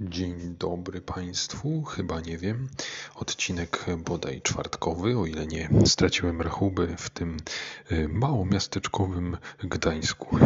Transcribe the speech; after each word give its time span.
Dzień 0.00 0.56
dobry 0.58 1.00
Państwu, 1.00 1.82
chyba 1.82 2.20
nie 2.20 2.38
wiem. 2.38 2.68
Odcinek 3.14 3.86
bodaj 3.98 4.42
czwartkowy, 4.42 5.18
o 5.18 5.26
ile 5.26 5.46
nie 5.46 5.68
straciłem 5.86 6.42
rachuby 6.42 6.94
w 6.98 7.10
tym 7.10 7.36
y, 7.92 8.08
małomiasteczkowym 8.08 9.36
Gdańsku. 9.58 10.36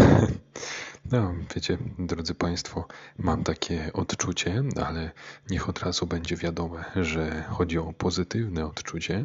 No, 1.12 1.34
wiecie, 1.54 1.78
drodzy 1.98 2.34
Państwo, 2.34 2.86
mam 3.18 3.44
takie 3.44 3.92
odczucie, 3.92 4.62
ale 4.86 5.10
niech 5.50 5.68
od 5.68 5.78
razu 5.78 6.06
będzie 6.06 6.36
wiadome, 6.36 6.84
że 6.96 7.44
chodzi 7.50 7.78
o 7.78 7.92
pozytywne 7.92 8.66
odczucie, 8.66 9.24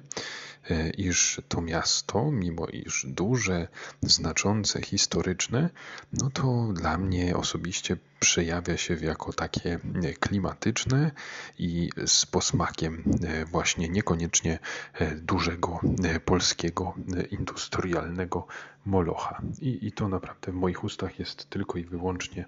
y, 0.72 0.90
iż 0.98 1.42
to 1.48 1.62
miasto, 1.62 2.32
mimo 2.32 2.68
iż 2.68 3.06
duże, 3.10 3.68
znaczące, 4.02 4.82
historyczne, 4.82 5.70
no 6.14 6.30
to 6.30 6.70
dla 6.74 6.98
mnie 6.98 7.38
osobiście 7.38 7.98
przejawia 8.20 8.78
się 8.78 8.94
jako 8.94 9.34
takie 9.34 9.80
klimatyczne 10.20 11.12
i 11.60 11.90
z 12.06 12.26
posmakiem 12.26 13.04
e, 13.24 13.46
właśnie 13.46 13.90
niekoniecznie 13.90 14.60
e, 14.94 15.16
dużego 15.16 15.80
e, 16.04 16.20
polskiego 16.20 16.94
industrialnego 17.32 18.48
molocha. 18.86 19.42
I, 19.62 19.88
I 19.88 19.92
to 19.92 20.08
naprawdę 20.08 20.52
w 20.52 20.56
moich 20.56 20.84
ustach 20.84 21.20
jest 21.20 21.50
tylko 21.50 21.78
i 21.78 21.84
wyłącznie 21.84 22.46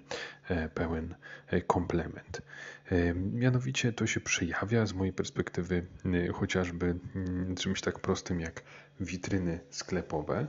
pełen 0.74 1.14
komplement. 1.66 2.42
Mianowicie 3.14 3.92
to 3.92 4.06
się 4.06 4.20
przejawia 4.20 4.86
z 4.86 4.92
mojej 4.92 5.12
perspektywy 5.12 5.86
chociażby 6.34 6.98
mm, 7.14 7.54
czymś 7.56 7.80
tak 7.80 7.98
prostym 7.98 8.40
jak 8.40 8.62
witryny 9.00 9.60
sklepowe. 9.70 10.46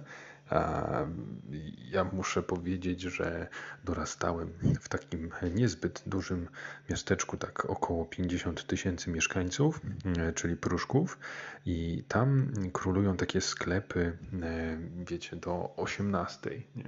Ja 1.92 2.04
muszę 2.04 2.44
powiedzieć, 2.44 3.02
że 3.02 3.48
dorastałem 3.84 4.54
w 4.82 4.90
takim 4.90 5.32
niezbyt 5.56 6.04
dużym 6.06 6.48
miasteczku, 6.90 7.38
tak 7.38 7.66
około 7.66 8.06
50 8.06 8.68
tysięcy 8.68 9.10
mieszkańców, 9.10 9.82
e, 10.18 10.34
czyli 10.34 10.56
Pruszków, 10.56 11.20
i 11.66 12.04
tam 12.08 12.54
królują 12.74 13.18
takie 13.18 13.42
sklepy, 13.42 14.18
e, 14.42 14.78
wiecie, 15.06 15.36
do 15.36 15.74
18. 15.78 16.64
Nie? 16.76 16.86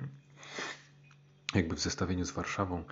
Jakby 1.55 1.75
w 1.75 1.79
zestawieniu 1.79 2.25
z 2.25 2.31
Warszawą 2.31 2.83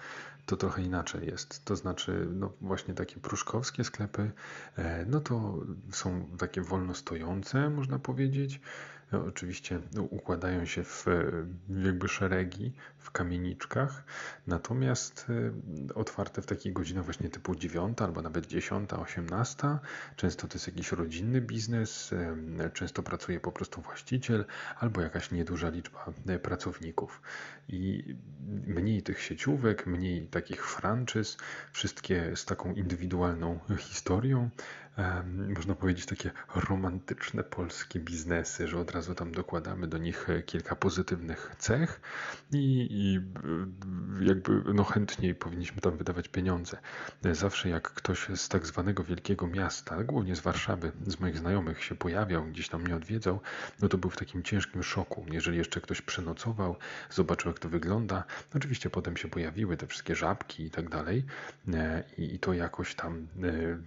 to 0.46 0.58
trochę 0.58 0.82
inaczej 0.82 1.28
jest. 1.28 1.66
To 1.66 1.76
znaczy, 1.76 2.28
no 2.32 2.54
właśnie 2.62 2.94
takie 2.94 3.16
pruszkowskie 3.20 3.84
sklepy, 3.84 4.32
e, 4.78 5.06
no 5.06 5.20
to 5.20 5.60
są 5.92 6.28
takie 6.38 6.62
wolno 6.62 6.96
stojące, 6.96 7.70
można 7.70 8.00
powiedzieć. 8.00 8.62
No, 9.12 9.26
oczywiście 9.26 9.80
no, 9.94 10.02
układają 10.02 10.66
się 10.66 10.84
w 10.84 11.06
jakby 11.70 12.08
szeregi, 12.08 12.74
w 12.98 13.12
kamieniczkach, 13.12 14.04
natomiast 14.48 15.28
e, 15.30 15.94
otwarte 15.94 16.42
w 16.42 16.46
takich 16.46 16.74
godzinach 16.74 17.06
właśnie 17.06 17.30
typu 17.30 17.56
9 17.56 18.02
albo 18.02 18.22
nawet 18.22 18.48
10, 18.48 18.94
18. 18.94 19.78
Często 20.16 20.48
to 20.48 20.56
jest 20.56 20.68
jakiś 20.68 20.92
rodzinny 20.92 21.42
biznes, 21.42 22.14
e, 22.60 22.70
często 22.70 23.04
pracuje 23.04 23.40
po 23.40 23.52
prostu 23.52 23.82
właściciel 23.82 24.46
albo 24.80 25.02
jakaś 25.02 25.32
nieduża 25.32 25.70
liczba 25.70 26.06
pracowników. 26.44 27.22
I 27.68 28.16
mniej 28.68 29.04
tych 29.04 29.22
sieciówek, 29.22 29.88
mniej 29.88 30.28
takich 30.28 30.68
franczyz, 30.68 31.38
wszystkie 31.72 32.36
z 32.36 32.46
taką 32.46 32.74
indywidualną 32.74 33.60
historią, 33.78 34.50
można 35.56 35.76
powiedzieć, 35.76 36.06
takie 36.06 36.32
romantyczne 36.56 37.44
polskie 37.44 38.00
biznesy, 38.00 38.68
że 38.68 38.80
od 38.80 38.92
razu 38.92 39.16
tam 39.16 39.32
dokładamy 39.32 39.88
do 39.88 39.98
nich 39.98 40.28
kilka 40.46 40.76
pozytywnych 40.76 41.56
cech 41.58 42.02
i, 42.52 42.88
i 42.92 43.22
jakby 44.26 44.74
no 44.74 44.84
chętniej 44.84 45.36
powinniśmy 45.36 45.82
tam 45.82 45.98
wydawać 45.98 46.28
pieniądze. 46.28 46.78
Zawsze 47.32 47.70
jak 47.70 47.92
ktoś 47.94 48.28
z 48.36 48.50
tak 48.50 48.66
zwanego 48.66 49.04
wielkiego 49.04 49.48
miasta, 49.48 50.04
głównie 50.04 50.36
z 50.36 50.40
Warszawy, 50.40 50.92
z 51.08 51.20
moich 51.20 51.38
znajomych 51.38 51.84
się 51.84 51.96
pojawiał, 51.96 52.46
gdzieś 52.46 52.70
tam 52.70 52.82
mnie 52.82 52.96
odwiedzał, 52.96 53.40
no 53.82 53.88
to 53.88 53.98
był 53.98 54.10
w 54.10 54.18
takim 54.18 54.44
ciężkim 54.44 54.84
szoku. 54.84 55.26
Jeżeli 55.32 55.58
jeszcze 55.58 55.82
ktoś 55.82 56.02
przenocował, 56.02 56.76
zobaczył 57.10 57.52
jak 57.52 57.60
to 57.60 57.70
wygląda, 57.70 58.24
oczywiście 58.56 58.90
potem 58.90 59.18
się 59.18 59.28
pojawiły 59.28 59.78
te 59.78 59.88
wszystkie 59.88 60.16
żabki 60.16 60.64
i 60.64 60.72
tak 60.72 60.90
dalej 60.90 61.26
e, 61.74 62.04
i 62.18 62.40
to 62.40 62.54
jakoś 62.54 62.96
tam 62.96 63.28
e, 63.44 63.78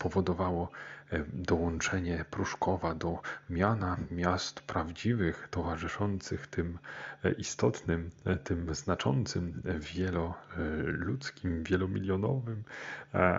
spowodowało 0.00 0.70
e, 1.12 1.24
dołączenie 1.32 2.24
Pruszkowa 2.30 2.94
do 2.94 3.18
miana 3.50 3.96
miast 4.10 4.60
prawdziwych, 4.60 5.48
towarzyszących 5.50 6.46
tym 6.46 6.78
e, 7.24 7.32
istotnym, 7.32 8.10
e, 8.24 8.36
tym 8.36 8.74
znaczącym, 8.74 9.62
wieloludzkim, 9.78 11.64
wielomilionowym, 11.64 12.64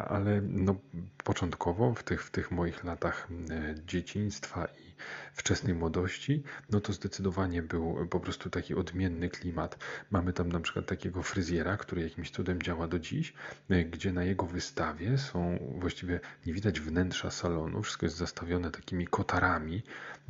ale 0.08 0.42
no, 0.42 0.76
początkowo 1.24 1.94
w 1.94 2.04
tych, 2.04 2.24
w 2.24 2.32
tych 2.32 2.52
moich 2.52 2.84
latach 2.84 3.28
dzieciństwa 3.86 4.66
i 4.66 4.92
wczesnej 5.34 5.74
młodości, 5.74 6.44
no 6.70 6.82
to 6.82 6.94
zdecydowanie 6.94 7.62
był 7.62 8.08
po 8.10 8.20
prostu 8.20 8.50
taki 8.50 8.76
odmienny 8.76 9.30
klimat. 9.30 9.78
Mamy 10.12 10.34
tam 10.34 10.52
na 10.52 10.60
przykład 10.60 10.86
takiego 10.86 11.24
fryzjera, 11.24 11.78
który 11.78 12.02
jakimś 12.02 12.32
cudem 12.32 12.62
działa 12.62 12.88
do 12.88 13.00
dziś, 13.00 13.34
e, 13.70 13.84
gdzie 13.84 14.14
na 14.14 14.24
jego 14.24 14.46
wystawie 14.46 15.18
są 15.18 15.60
właściwie 15.78 16.20
nie 16.46 16.54
widać 16.54 16.80
wnętrza 16.80 17.32
salonu, 17.32 17.84
wszystko 17.84 18.06
jest 18.06 18.18
zastawione 18.18 18.72
takimi 18.72 19.08
kotarami, 19.08 19.84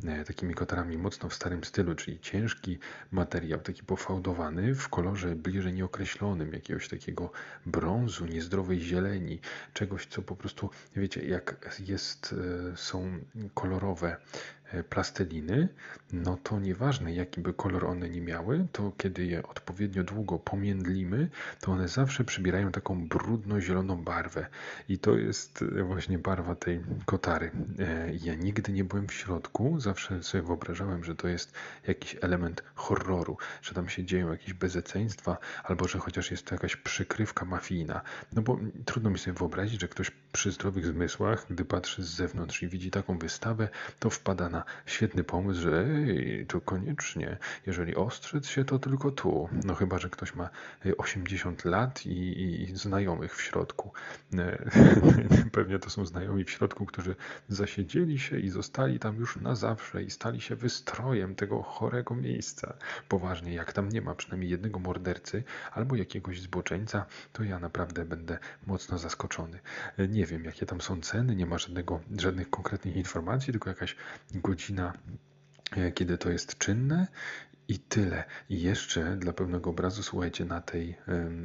e, 0.04 0.24
takimi 0.24 0.54
kotarami 0.54 0.98
mocno 0.98 1.28
w 1.28 1.34
starym 1.34 1.64
stylu, 1.64 1.94
czyli 1.94 2.20
ciężki 2.20 2.78
materiał, 3.12 3.60
taki 3.60 3.82
pofałdowany 3.82 4.74
w 4.74 4.88
kolorze 4.88 5.36
bliżej 5.36 5.72
nieokreślonym, 5.72 6.52
jakiegoś 6.52 6.88
takiego 6.88 7.30
brązu, 7.66 8.26
niezdrowej 8.26 8.80
zieleni, 8.80 9.40
czegoś, 9.72 10.06
co 10.06 10.22
po 10.22 10.36
prostu, 10.36 10.70
wiecie, 10.96 11.26
jak 11.26 11.78
jest, 11.78 12.34
e, 12.72 12.76
są 12.76 13.18
kolorowe 13.54 14.16
plasteliny, 14.88 15.68
no 16.12 16.38
to 16.42 16.60
nieważne 16.60 17.14
jaki 17.14 17.40
by 17.40 17.52
kolor 17.52 17.84
one 17.84 18.08
nie 18.08 18.20
miały, 18.20 18.66
to 18.72 18.92
kiedy 18.98 19.24
je 19.26 19.42
odpowiednio 19.42 20.04
długo 20.04 20.38
pomiędlimy, 20.38 21.28
to 21.60 21.72
one 21.72 21.88
zawsze 21.88 22.24
przybierają 22.24 22.72
taką 22.72 23.08
brudno-zieloną 23.08 24.04
barwę. 24.04 24.46
I 24.88 24.98
to 24.98 25.16
jest 25.16 25.64
właśnie 25.84 26.18
barwa 26.18 26.54
tej 26.54 26.80
kotary. 27.04 27.50
E, 27.78 28.14
ja 28.14 28.34
nigdy 28.34 28.72
nie 28.72 28.84
byłem 28.84 29.08
w 29.08 29.12
środku, 29.12 29.80
zawsze 29.80 30.22
sobie 30.22 30.44
wyobrażałem, 30.44 31.04
że 31.04 31.14
to 31.14 31.28
jest 31.28 31.52
jakiś 31.86 32.16
element 32.20 32.62
horroru, 32.74 33.36
że 33.62 33.74
tam 33.74 33.88
się 33.88 34.04
dzieją 34.04 34.30
jakieś 34.30 34.54
bezeceństwa, 34.54 35.38
albo 35.64 35.88
że 35.88 35.98
chociaż 35.98 36.30
jest 36.30 36.46
to 36.46 36.54
jakaś 36.54 36.76
przykrywka 36.76 37.44
mafijna. 37.44 38.00
No 38.32 38.42
bo 38.42 38.58
trudno 38.84 39.10
mi 39.10 39.18
sobie 39.18 39.38
wyobrazić, 39.38 39.80
że 39.80 39.88
ktoś 39.88 40.10
przy 40.32 40.52
zdrowych 40.52 40.86
zmysłach, 40.86 41.46
gdy 41.50 41.64
patrzy 41.64 42.02
z 42.02 42.08
zewnątrz 42.08 42.62
i 42.62 42.68
widzi 42.68 42.90
taką 42.90 43.18
wystawę, 43.18 43.68
to 43.98 44.10
wpada 44.10 44.48
na 44.48 44.61
świetny 44.86 45.24
pomysł, 45.24 45.60
że 45.60 45.86
ej, 45.86 46.46
to 46.48 46.60
koniecznie, 46.60 47.36
jeżeli 47.66 47.96
ostrzec 47.96 48.46
się, 48.46 48.64
to 48.64 48.78
tylko 48.78 49.10
tu. 49.10 49.48
No 49.64 49.74
chyba, 49.74 49.98
że 49.98 50.10
ktoś 50.10 50.34
ma 50.34 50.50
80 50.98 51.64
lat 51.64 52.06
i, 52.06 52.42
i 52.62 52.76
znajomych 52.76 53.36
w 53.36 53.42
środku. 53.42 53.92
E, 54.38 54.70
pewnie 55.52 55.78
to 55.78 55.90
są 55.90 56.06
znajomi 56.06 56.44
w 56.44 56.50
środku, 56.50 56.86
którzy 56.86 57.16
zasiedzieli 57.48 58.18
się 58.18 58.38
i 58.38 58.50
zostali 58.50 58.98
tam 58.98 59.16
już 59.16 59.36
na 59.36 59.54
zawsze 59.54 60.02
i 60.02 60.10
stali 60.10 60.40
się 60.40 60.56
wystrojem 60.56 61.34
tego 61.34 61.62
chorego 61.62 62.14
miejsca. 62.14 62.74
Poważnie, 63.08 63.54
jak 63.54 63.72
tam 63.72 63.88
nie 63.88 64.02
ma 64.02 64.14
przynajmniej 64.14 64.50
jednego 64.50 64.78
mordercy 64.78 65.44
albo 65.72 65.96
jakiegoś 65.96 66.40
zboczeńca, 66.40 67.06
to 67.32 67.42
ja 67.44 67.58
naprawdę 67.58 68.04
będę 68.04 68.38
mocno 68.66 68.98
zaskoczony. 68.98 69.58
E, 69.98 70.08
nie 70.08 70.26
wiem, 70.26 70.44
jakie 70.44 70.66
tam 70.66 70.80
są 70.80 71.00
ceny, 71.00 71.36
nie 71.36 71.46
ma 71.46 71.58
żadnego, 71.58 72.00
żadnych 72.18 72.50
konkretnych 72.50 72.96
informacji, 72.96 73.52
tylko 73.52 73.70
jakaś 73.70 73.96
godzina, 74.52 74.92
e, 75.76 75.92
kiedy 75.92 76.18
to 76.18 76.30
jest 76.30 76.58
czynne 76.58 77.06
i 77.68 77.78
tyle. 77.78 78.24
I 78.48 78.60
jeszcze 78.62 79.16
dla 79.16 79.32
pewnego 79.32 79.70
obrazu, 79.70 80.02
słuchajcie, 80.02 80.44
na 80.44 80.60
tej 80.60 80.96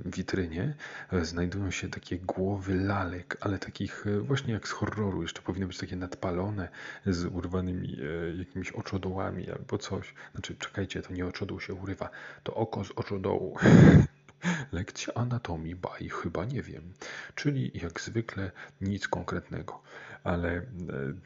witrynie 0.06 0.76
e, 1.12 1.26
znajdują 1.26 1.72
się 1.72 1.90
takie 1.90 2.20
głowy 2.20 2.76
lalek, 2.76 3.38
ale 3.40 3.60
takich 3.60 4.08
e, 4.08 4.20
właśnie 4.20 4.54
jak 4.54 4.68
z 4.68 4.72
horroru. 4.72 5.22
Jeszcze 5.22 5.42
powinny 5.42 5.68
być 5.68 5.78
takie 5.78 5.96
nadpalone 5.96 6.70
z 7.06 7.26
urwanymi 7.26 7.98
jakimiś 8.38 8.72
oczodołami 8.72 9.52
albo 9.52 9.78
coś. 9.78 10.14
Znaczy, 10.32 10.56
czekajcie, 10.56 11.02
to 11.02 11.14
nie 11.14 11.26
oczodół 11.26 11.60
się 11.60 11.74
urywa, 11.74 12.10
to 12.44 12.54
oko 12.54 12.84
z 12.84 12.92
oczodołu. 12.92 13.58
Lekcja 14.72 15.14
anatomii 15.14 15.76
baj 15.76 16.10
chyba 16.10 16.46
nie 16.46 16.62
wiem. 16.62 16.94
Czyli 17.36 17.72
jak 17.74 18.02
zwykle 18.02 18.52
nic 18.82 19.08
konkretnego 19.08 19.82
ale 20.28 20.50
e, 20.58 20.64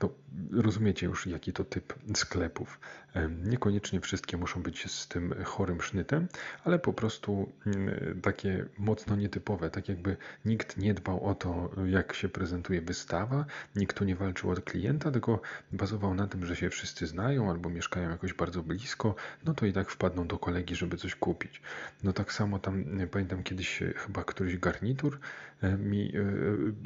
no, 0.01 0.09
rozumiecie 0.51 1.05
już, 1.05 1.27
jaki 1.27 1.53
to 1.53 1.63
typ 1.63 1.93
sklepów. 2.15 2.79
E, 3.15 3.29
niekoniecznie 3.43 4.01
wszystkie 4.01 4.37
muszą 4.37 4.63
być 4.63 4.91
z 4.91 5.07
tym 5.07 5.33
chorym 5.43 5.81
sznytem, 5.81 6.27
ale 6.63 6.79
po 6.79 6.93
prostu 6.93 7.51
mm, 7.65 8.21
takie 8.21 8.65
mocno 8.77 9.15
nietypowe, 9.15 9.69
tak 9.69 9.89
jakby 9.89 10.17
nikt 10.45 10.77
nie 10.77 10.93
dbał 10.93 11.25
o 11.25 11.35
to, 11.35 11.69
jak 11.85 12.13
się 12.13 12.29
prezentuje 12.29 12.81
wystawa, 12.81 13.45
nikt 13.75 13.97
tu 13.97 14.03
nie 14.03 14.15
walczył 14.15 14.49
od 14.49 14.61
klienta, 14.61 15.11
tylko 15.11 15.41
bazował 15.71 16.13
na 16.13 16.27
tym, 16.27 16.45
że 16.45 16.55
się 16.55 16.69
wszyscy 16.69 17.07
znają 17.07 17.49
albo 17.49 17.69
mieszkają 17.69 18.09
jakoś 18.09 18.33
bardzo 18.33 18.63
blisko, 18.63 19.15
no 19.45 19.53
to 19.53 19.65
i 19.65 19.73
tak 19.73 19.89
wpadną 19.89 20.27
do 20.27 20.37
kolegi, 20.37 20.75
żeby 20.75 20.97
coś 20.97 21.15
kupić. 21.15 21.61
No 22.03 22.13
tak 22.13 22.33
samo 22.33 22.59
tam 22.59 22.85
pamiętam 23.11 23.43
kiedyś 23.43 23.79
chyba 23.95 24.23
któryś 24.23 24.57
garnitur 24.57 25.19
mi 25.79 26.13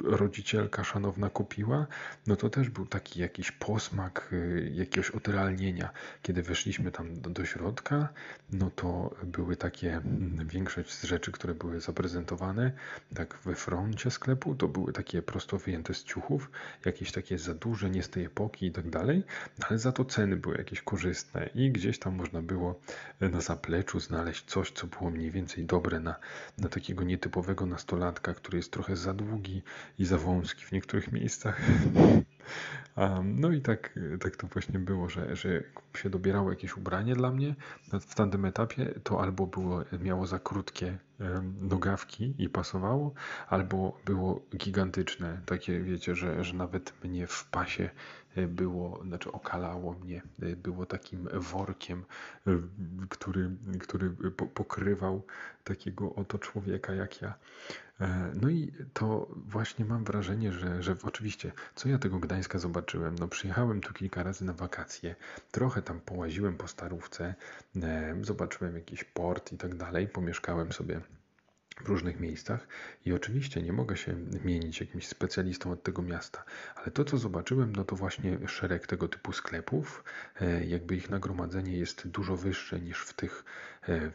rodzicielka 0.04 0.84
szanowna 0.84 1.30
kupiła, 1.30 1.86
no 2.26 2.36
to 2.36 2.50
też 2.50 2.68
był 2.68 2.86
taki 2.86 3.20
jakiś 3.20 3.52
posmak 3.52 4.30
jakiegoś 4.72 5.10
odrealnienia. 5.10 5.90
Kiedy 6.22 6.42
weszliśmy 6.42 6.90
tam 6.90 7.20
do, 7.20 7.44
środka, 7.44 8.08
no 8.52 8.70
to 8.70 9.14
były 9.24 9.56
takie, 9.56 9.92
mm, 9.94 10.48
większość 10.48 10.90
z 10.90 11.04
rzeczy, 11.04 11.32
które 11.32 11.54
były 11.54 11.80
zaprezentowane 11.80 12.72
tak 13.14 13.38
we 13.44 13.54
froncie 13.54 14.10
sklepu, 14.10 14.54
to 14.54 14.68
były 14.68 14.92
takie 14.92 15.22
prosto 15.22 15.58
wyjęte 15.58 15.94
z 15.94 16.04
ciuchów, 16.04 16.50
jakieś 16.84 17.12
takie 17.12 17.38
za 17.38 17.54
duże, 17.54 17.90
nie 17.90 18.02
z 18.02 18.08
tej 18.08 18.24
epoki 18.24 18.66
i 18.66 18.72
tak 18.72 18.90
dalej, 18.90 19.22
ale 19.68 19.78
za 19.78 19.92
to 19.92 20.04
ceny 20.04 20.36
były 20.36 20.56
jakieś 20.56 20.82
korzystne 20.82 21.50
i 21.54 21.72
gdzieś 21.72 21.98
tam 21.98 22.14
można 22.14 22.42
było 22.42 22.80
na 23.20 23.40
zapleczu 23.40 24.00
znaleźć 24.00 24.44
coś, 24.44 24.70
co 24.70 24.86
było 24.86 25.10
mniej 25.10 25.30
więcej 25.30 25.64
dobre 25.64 26.00
na, 26.00 26.14
na 26.58 26.68
takiego 26.68 27.04
nietypowego 27.04 27.66
nastolatka, 27.66 28.34
który 28.34 28.58
jest 28.58 28.72
trochę 28.72 28.96
za 28.96 29.14
długi 29.14 29.62
i 29.98 30.04
za 30.04 30.18
wąski 30.18 30.64
w 30.64 30.72
niektórych 30.72 31.12
miejscach. 31.12 31.60
No 33.24 33.52
i 33.52 33.60
tak, 33.60 33.98
tak 34.20 34.36
to 34.36 34.46
właśnie 34.46 34.78
było, 34.78 35.08
że, 35.08 35.36
że 35.36 35.62
się 35.96 36.10
dobierało 36.10 36.50
jakieś 36.50 36.76
ubranie 36.76 37.14
dla 37.14 37.30
mnie. 37.30 37.54
W 38.00 38.14
tamtym 38.14 38.44
etapie, 38.44 38.94
to 39.02 39.20
albo 39.22 39.46
było, 39.46 39.84
miało 40.00 40.26
za 40.26 40.38
krótkie 40.38 40.98
nogawki 41.60 42.34
i 42.38 42.48
pasowało, 42.48 43.14
albo 43.48 43.98
było 44.04 44.40
gigantyczne, 44.56 45.40
takie 45.46 45.80
wiecie, 45.80 46.14
że, 46.14 46.44
że 46.44 46.54
nawet 46.54 47.04
mnie 47.04 47.26
w 47.26 47.44
pasie 47.50 47.90
było, 48.48 49.02
znaczy 49.04 49.32
okalało 49.32 49.92
mnie, 49.92 50.22
e, 50.42 50.56
było 50.56 50.86
takim 50.86 51.28
workiem, 51.32 52.04
e, 52.46 52.50
który, 53.08 53.50
który 53.80 54.10
pokrywał 54.54 55.22
takiego 55.64 56.14
oto 56.14 56.38
człowieka 56.38 56.94
jak 56.94 57.22
ja. 57.22 57.34
No 58.42 58.48
i 58.48 58.72
to 58.92 59.28
właśnie 59.34 59.84
mam 59.84 60.04
wrażenie, 60.04 60.52
że, 60.52 60.82
że 60.82 60.96
oczywiście, 61.02 61.52
co 61.74 61.88
ja 61.88 61.98
tego 61.98 62.18
Gdańska 62.18 62.58
zobaczyłem? 62.58 63.14
No 63.18 63.28
przyjechałem 63.28 63.80
tu 63.80 63.92
kilka 63.94 64.22
razy 64.22 64.44
na 64.44 64.52
wakacje, 64.52 65.14
trochę 65.50 65.82
tam 65.82 66.00
połaziłem 66.00 66.56
po 66.56 66.68
starówce, 66.68 67.34
zobaczyłem 68.22 68.74
jakiś 68.74 69.04
port 69.04 69.52
i 69.52 69.56
tak 69.56 69.74
dalej, 69.74 70.08
pomieszkałem 70.08 70.72
sobie 70.72 71.00
w 71.80 71.88
różnych 71.88 72.20
miejscach 72.20 72.68
i 73.06 73.12
oczywiście 73.12 73.62
nie 73.62 73.72
mogę 73.72 73.96
się 73.96 74.16
mienić 74.44 74.80
jakimś 74.80 75.08
specjalistą 75.08 75.70
od 75.70 75.82
tego 75.82 76.02
miasta, 76.02 76.44
ale 76.74 76.90
to 76.90 77.04
co 77.04 77.18
zobaczyłem, 77.18 77.76
no 77.76 77.84
to 77.84 77.96
właśnie 77.96 78.48
szereg 78.48 78.86
tego 78.86 79.08
typu 79.08 79.32
sklepów, 79.32 80.04
e, 80.40 80.64
jakby 80.64 80.96
ich 80.96 81.10
nagromadzenie 81.10 81.78
jest 81.78 82.08
dużo 82.08 82.36
wyższe 82.36 82.80
niż 82.80 83.00
w 83.00 83.12
tych 83.12 83.44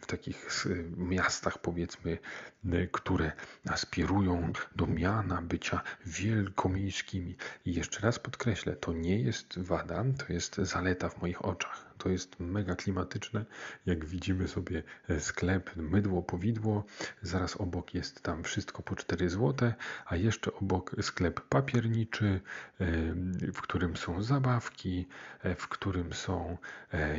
w 0.01 0.05
takich 0.05 0.65
miastach 0.97 1.57
powiedzmy, 1.57 2.17
e, 2.65 2.87
które 2.87 3.31
aspirują 3.69 4.53
do 4.75 4.87
miana 4.87 5.41
bycia 5.41 5.81
wielkomiejskimi. 6.05 7.35
I 7.65 7.73
jeszcze 7.73 7.99
raz 7.99 8.19
podkreślę, 8.19 8.75
to 8.75 8.93
nie 8.93 9.19
jest 9.19 9.59
wada, 9.59 10.03
to 10.17 10.33
jest 10.33 10.55
zaleta 10.55 11.09
w 11.09 11.21
moich 11.21 11.45
oczach. 11.45 11.91
To 12.01 12.09
jest 12.09 12.39
mega 12.39 12.75
klimatyczne. 12.75 13.45
Jak 13.85 14.05
widzimy 14.05 14.47
sobie 14.47 14.83
e, 15.09 15.19
sklep 15.19 15.75
mydło, 15.75 16.23
powidło, 16.23 16.83
zaraz 17.21 17.57
obok 17.57 17.93
jest 17.93 18.21
tam 18.21 18.43
wszystko 18.43 18.83
po 18.83 18.95
4 18.95 19.29
zł, 19.29 19.71
a 20.05 20.15
jeszcze 20.15 20.53
obok 20.53 20.95
sklep 21.01 21.41
papierniczy, 21.41 22.41
e, 22.79 22.85
w 23.53 23.61
którym 23.61 23.97
są 23.97 24.23
zabawki, 24.23 25.07
e, 25.43 25.55
w 25.55 25.67
którym 25.67 26.13
są 26.13 26.57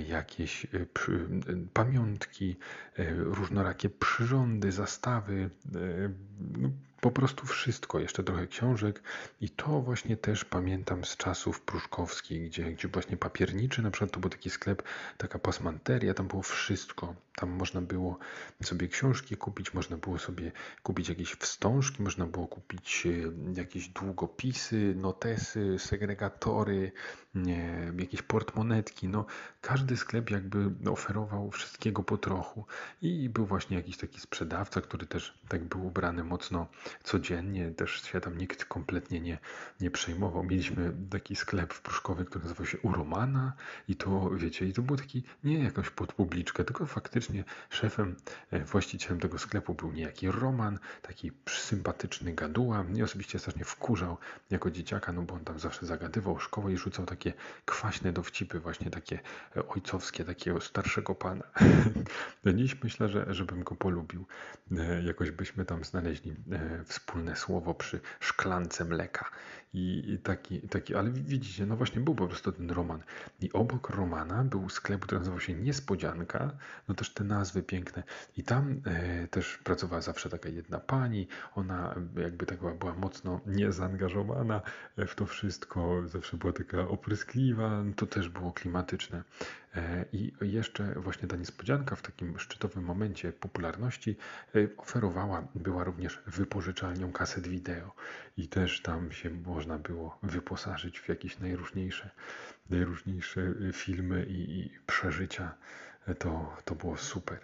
jakieś 0.07 0.67
pamiątki, 1.73 2.42
różnorakie 3.17 3.91
przyrządy, 3.91 4.73
zastawy, 4.73 5.51
no, 6.59 6.71
po 7.01 7.11
prostu 7.11 7.47
wszystko, 7.47 8.01
jeszcze 8.01 8.23
trochę 8.25 8.47
książek 8.47 9.03
i 9.41 9.51
to 9.51 9.81
właśnie 9.81 10.17
też 10.17 10.45
pamiętam 10.45 11.05
z 11.05 11.17
czasów 11.17 11.61
pruszkowskich, 11.61 12.49
gdzie, 12.49 12.73
gdzie 12.73 12.89
właśnie 12.89 13.17
papierniczy, 13.17 13.83
na 13.83 13.91
przykład 13.91 14.11
to 14.11 14.21
był 14.21 14.31
taki 14.31 14.51
sklep, 14.51 14.83
taka 15.19 15.39
pasmanteria, 15.39 16.15
tam 16.15 16.29
było 16.29 16.43
wszystko. 16.43 17.15
Tam 17.37 17.51
można 17.51 17.81
było 17.81 18.19
sobie 18.63 18.89
książki 18.89 19.37
kupić, 19.37 19.75
można 19.75 19.97
było 19.97 20.19
sobie 20.19 20.53
kupić 20.83 21.09
jakieś 21.09 21.33
wstążki, 21.33 22.03
można 22.03 22.27
było 22.27 22.47
kupić 22.47 23.07
e, 23.07 23.11
jakieś 23.61 23.89
długopisy, 23.89 24.95
notesy, 24.97 25.79
segregatory, 25.79 26.93
nie, 27.35 27.93
jakieś 27.99 28.23
portmonetki. 28.23 29.09
No, 29.09 29.27
każdy 29.61 29.97
sklep 29.97 30.31
jakby 30.31 30.91
oferował 30.91 31.51
wszystkiego 31.51 32.03
po 32.03 32.19
trochu 32.19 32.65
i 33.03 33.29
był 33.29 33.47
właśnie 33.47 33.77
jakiś 33.77 33.97
taki 33.97 34.21
sprzedawca, 34.21 34.81
który 34.81 35.07
też 35.07 35.39
tak 35.49 35.65
był 35.65 35.87
ubrany 35.87 36.25
mocno 36.25 36.67
codziennie, 37.03 37.71
też 37.71 38.03
się 38.03 38.21
tam 38.21 38.39
nikt 38.39 38.65
kompletnie 38.65 39.21
nie, 39.21 39.39
nie 39.81 39.91
przejmował. 39.91 40.43
Mieliśmy 40.45 40.93
taki 41.11 41.37
sklep 41.37 41.73
w 41.73 41.83
Pruszkowie, 41.83 42.25
który 42.25 42.45
nazywał 42.45 42.67
się 42.67 42.79
Uromana 42.79 43.53
i 43.89 43.97
to, 43.97 44.31
wiecie, 44.31 44.67
i 44.67 44.73
to 44.73 44.83
był 44.83 44.97
taki, 44.97 45.23
nie 45.45 45.59
jakąś 45.65 45.91
podpubliczkę, 45.91 46.65
tylko 46.65 46.87
faktycznie 46.87 47.22
szefem, 47.71 48.17
e, 48.51 48.65
właścicielem 48.65 49.21
tego 49.21 49.39
sklepu 49.39 49.75
był 49.75 49.93
niejaki 49.93 50.31
Roman, 50.31 50.79
taki 51.03 51.33
sympatyczny 51.49 52.35
gaduła. 52.35 52.83
Mnie 52.83 53.05
osobiście 53.05 53.39
strasznie 53.39 53.65
wkurzał 53.65 54.17
jako 54.51 54.71
dzieciaka, 54.71 55.13
no 55.13 55.23
bo 55.23 55.35
on 55.35 55.45
tam 55.45 55.59
zawsze 55.59 55.87
zagadywał 55.87 56.41
szkołę 56.41 56.73
i 56.73 56.77
rzucał 56.77 57.07
takie 57.07 57.33
kwaśne 57.65 58.13
dowcipy, 58.13 58.61
właśnie 58.61 58.91
takie 58.91 59.19
e, 59.57 59.69
ojcowskie, 59.69 60.25
takiego 60.25 60.61
starszego 60.61 61.15
pana. 61.15 61.45
Dziś 62.55 62.83
myślę, 62.83 63.09
że 63.09 63.27
żebym 63.35 63.65
go 63.65 63.75
polubił. 63.75 64.27
E, 64.79 65.03
jakoś 65.03 65.31
byśmy 65.31 65.65
tam 65.65 65.85
znaleźli 65.85 66.37
wspólne 66.85 67.37
słowo 67.37 67.75
przy 67.75 68.01
szklance 68.21 68.85
mleka. 68.85 69.31
I 69.75 70.19
taki, 70.23 70.61
taki, 70.61 70.95
ale 70.95 71.11
widzicie, 71.11 71.67
no 71.67 71.77
właśnie 71.77 72.01
był 72.01 72.15
po 72.15 72.27
prostu 72.27 72.53
ten 72.53 72.71
roman. 72.71 73.03
I 73.41 73.53
obok 73.53 73.91
romana 73.91 74.45
był 74.45 74.69
sklep, 74.69 75.01
który 75.01 75.19
nazywał 75.19 75.41
się 75.41 75.55
Niespodzianka, 75.55 76.53
no 76.89 76.95
też 76.95 77.15
te 77.15 77.25
nazwy 77.25 77.63
piękne. 77.63 78.03
I 78.37 78.43
tam 78.43 78.81
e, 78.85 79.29
też 79.29 79.59
pracowała 79.59 80.03
zawsze 80.03 80.29
taka 80.29 80.49
jedna 80.49 80.81
pani, 80.81 81.29
ona 81.55 81.95
jakby 82.17 82.47
tak 82.47 82.59
była, 82.59 82.75
była 82.75 82.95
mocno 82.95 83.41
niezaangażowana 83.47 84.63
w 84.97 85.15
to 85.15 85.27
wszystko, 85.27 86.09
zawsze 86.09 86.37
była 86.37 86.53
taka 86.53 86.89
opryskliwa, 86.89 87.85
to 87.97 88.07
też 88.07 88.29
było 88.29 88.53
klimatyczne. 88.53 89.23
E, 89.75 90.05
I 90.13 90.33
jeszcze 90.41 90.95
właśnie 90.97 91.29
ta 91.29 91.37
niespodzianka 91.37 91.97
w 91.97 92.03
takim 92.03 92.39
szczytowym 92.39 92.85
momencie 92.85 93.33
popularności 93.33 94.17
e, 94.55 94.77
oferowała, 94.77 95.49
była 95.55 95.85
również 95.85 96.23
wypożyczalnią 96.27 97.13
kaset 97.13 97.47
wideo 97.47 97.95
i 98.37 98.49
też 98.49 98.83
tam 98.83 99.13
się 99.13 99.31
można 99.63 99.79
było 99.79 100.19
wyposażyć 100.23 101.01
w 101.01 101.09
jakieś 101.09 101.39
najróżniejsze, 101.39 102.11
najróżniejsze 102.71 103.41
e, 103.41 103.73
filmy 103.73 104.27
i, 104.27 104.59
i 104.61 104.71
przeżycia. 104.87 105.55
To, 106.19 106.57
to 106.65 106.75
było 106.75 106.97
super. 106.97 107.39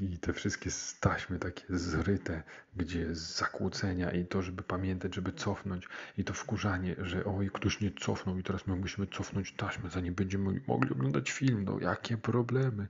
I 0.00 0.18
te 0.18 0.32
wszystkie 0.32 0.70
staśmy 0.70 1.38
takie 1.38 1.62
zryte, 1.68 2.42
gdzie 2.76 3.14
zakłócenia 3.14 4.10
i 4.10 4.24
to, 4.24 4.42
żeby 4.42 4.62
pamiętać, 4.62 5.14
żeby 5.14 5.32
cofnąć 5.32 5.88
i 6.18 6.24
to 6.24 6.34
wkurzanie, 6.34 6.96
że 6.98 7.24
oj, 7.24 7.50
ktoś 7.52 7.80
nie 7.80 7.90
cofnął 7.90 8.38
i 8.38 8.42
teraz 8.42 8.66
my 8.66 8.76
musimy 8.76 9.06
cofnąć 9.06 9.52
taśmę, 9.52 9.90
zanim 9.90 10.14
będziemy 10.14 10.60
mogli 10.66 10.92
oglądać 10.92 11.30
film, 11.30 11.64
no 11.64 11.78
jakie 11.80 12.16
problemy. 12.16 12.86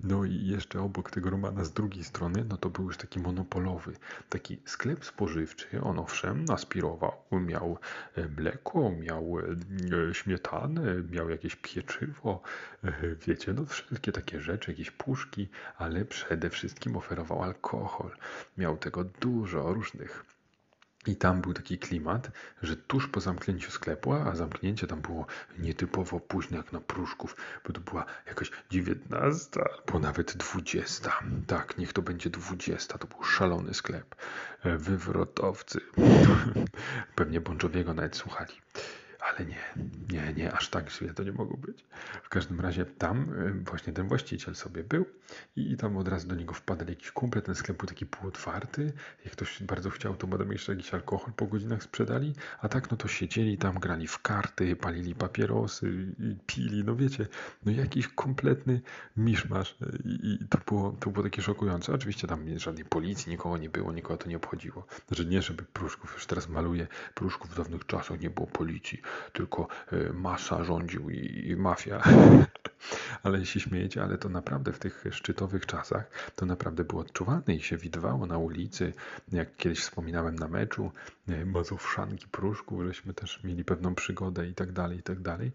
No 0.00 0.24
i 0.24 0.46
jeszcze 0.46 0.80
obok 0.80 1.10
tego 1.10 1.30
Romana 1.30 1.64
z 1.64 1.72
drugiej 1.72 2.04
strony, 2.04 2.44
no 2.48 2.56
to 2.56 2.70
był 2.70 2.84
już 2.84 2.96
taki 2.96 3.20
monopolowy, 3.20 3.92
taki 4.28 4.58
sklep 4.64 5.04
spożywczy, 5.04 5.82
on 5.82 5.98
owszem 5.98 6.44
aspirował, 6.50 7.12
miał 7.32 7.78
e, 8.16 8.28
mleko, 8.28 8.90
miał 8.90 9.38
e, 10.10 10.14
śmietanę, 10.14 10.82
miał 11.10 11.30
jakieś 11.30 11.56
pieczywo, 11.56 12.42
e, 12.84 12.92
wiecie, 13.26 13.52
no 13.52 13.64
wszystkie 13.66 14.12
takie 14.12 14.40
rzeczy, 14.40 14.70
jakieś 14.70 14.90
puszki, 14.90 15.48
ale 15.76 15.91
ale 15.92 16.04
przede 16.04 16.50
wszystkim 16.50 16.96
oferował 16.96 17.42
alkohol. 17.42 18.10
Miał 18.58 18.76
tego 18.76 19.04
dużo 19.04 19.74
różnych. 19.74 20.24
I 21.06 21.16
tam 21.16 21.40
był 21.40 21.54
taki 21.54 21.78
klimat, 21.78 22.30
że 22.62 22.76
tuż 22.76 23.08
po 23.08 23.20
zamknięciu 23.20 23.70
sklepu, 23.70 24.12
a 24.12 24.36
zamknięcie 24.36 24.86
tam 24.86 25.00
było 25.00 25.26
nietypowo 25.58 26.20
późno 26.20 26.56
jak 26.56 26.72
na 26.72 26.80
Pruszków, 26.80 27.36
bo 27.66 27.72
to 27.72 27.80
była 27.80 28.04
jakaś 28.26 28.50
dziewiętnasta 28.70 29.64
albo 29.78 29.98
nawet 29.98 30.36
dwudziesta. 30.36 31.20
Tak, 31.46 31.78
niech 31.78 31.92
to 31.92 32.02
będzie 32.02 32.30
dwudziesta, 32.30 32.98
to 32.98 33.06
był 33.06 33.24
szalony 33.24 33.74
sklep. 33.74 34.14
Wywrotowcy. 34.64 35.80
Pewnie 37.16 37.40
Bączowiego 37.40 37.94
nawet 37.94 38.16
słuchali. 38.16 38.54
Ale 39.36 39.46
nie, 39.46 39.56
nie, 40.12 40.32
nie, 40.32 40.52
aż 40.52 40.68
tak 40.68 40.90
źle 40.90 41.14
to 41.14 41.22
nie 41.22 41.32
mogło 41.32 41.56
być. 41.56 41.84
W 42.22 42.28
każdym 42.28 42.60
razie 42.60 42.84
tam 42.84 43.26
właśnie 43.64 43.92
ten 43.92 44.08
właściciel 44.08 44.54
sobie 44.54 44.84
był 44.84 45.06
i 45.56 45.76
tam 45.76 45.96
od 45.96 46.08
razu 46.08 46.28
do 46.28 46.34
niego 46.34 46.54
wpadł 46.54 46.90
jakiś 46.90 47.10
kumpel, 47.10 47.42
ten 47.42 47.54
sklep 47.54 47.78
był 47.78 47.88
taki 47.88 48.06
półotwarty, 48.06 48.92
jak 49.24 49.32
ktoś 49.32 49.62
bardzo 49.62 49.90
chciał, 49.90 50.16
to 50.16 50.26
potem 50.26 50.52
jeszcze 50.52 50.72
jakiś 50.72 50.94
alkohol 50.94 51.32
po 51.36 51.46
godzinach 51.46 51.82
sprzedali, 51.82 52.34
a 52.60 52.68
tak 52.68 52.90
no 52.90 52.96
to 52.96 53.08
siedzieli 53.08 53.58
tam, 53.58 53.78
grali 53.78 54.06
w 54.06 54.18
karty, 54.18 54.76
palili 54.76 55.14
papierosy, 55.14 56.06
pili, 56.46 56.84
no 56.84 56.96
wiecie, 56.96 57.26
no 57.64 57.72
jakiś 57.72 58.08
kompletny 58.08 58.80
miszmasz 59.16 59.76
i, 60.04 60.38
i 60.42 60.48
to, 60.48 60.58
było, 60.66 60.96
to 61.00 61.10
było 61.10 61.24
takie 61.24 61.42
szokujące. 61.42 61.92
Oczywiście 61.92 62.28
tam 62.28 62.58
żadnej 62.58 62.84
policji, 62.84 63.30
nikogo 63.30 63.58
nie 63.58 63.70
było, 63.70 63.92
nikogo 63.92 64.16
to 64.16 64.28
nie 64.28 64.36
obchodziło. 64.36 64.86
Znaczy 65.08 65.26
nie, 65.26 65.42
żeby 65.42 65.62
Pruszków, 65.62 66.14
już 66.14 66.26
teraz 66.26 66.48
maluję, 66.48 66.86
Pruszków 67.14 67.50
w 67.50 67.56
dawnych 67.56 67.86
czasach 67.86 68.20
nie 68.20 68.30
było 68.30 68.46
policji, 68.46 69.02
tylko 69.32 69.68
e, 69.92 70.12
masa 70.12 70.64
rządził 70.64 71.10
i, 71.10 71.48
i 71.48 71.56
mafia. 71.56 72.02
ale 73.22 73.46
się 73.46 73.60
śmiejecie, 73.60 74.02
ale 74.02 74.18
to 74.18 74.28
naprawdę 74.28 74.72
w 74.72 74.78
tych 74.78 75.04
szczytowych 75.10 75.66
czasach 75.66 76.32
to 76.36 76.46
naprawdę 76.46 76.84
było 76.84 77.00
odczuwalne 77.00 77.54
i 77.54 77.60
się 77.60 77.76
widywało 77.76 78.26
na 78.26 78.38
ulicy, 78.38 78.92
jak 79.32 79.56
kiedyś 79.56 79.80
wspominałem 79.80 80.34
na 80.34 80.48
meczu, 80.48 80.90
Mazowszanki 81.46 82.28
Pruszków, 82.28 82.84
żeśmy 82.86 83.14
też 83.14 83.44
mieli 83.44 83.64
pewną 83.64 83.94
przygodę 83.94 84.46
i 84.48 84.54
tak 84.54 84.72
dalej, 84.72 84.98
i 84.98 85.02
tak 85.02 85.20
dalej. 85.20 85.52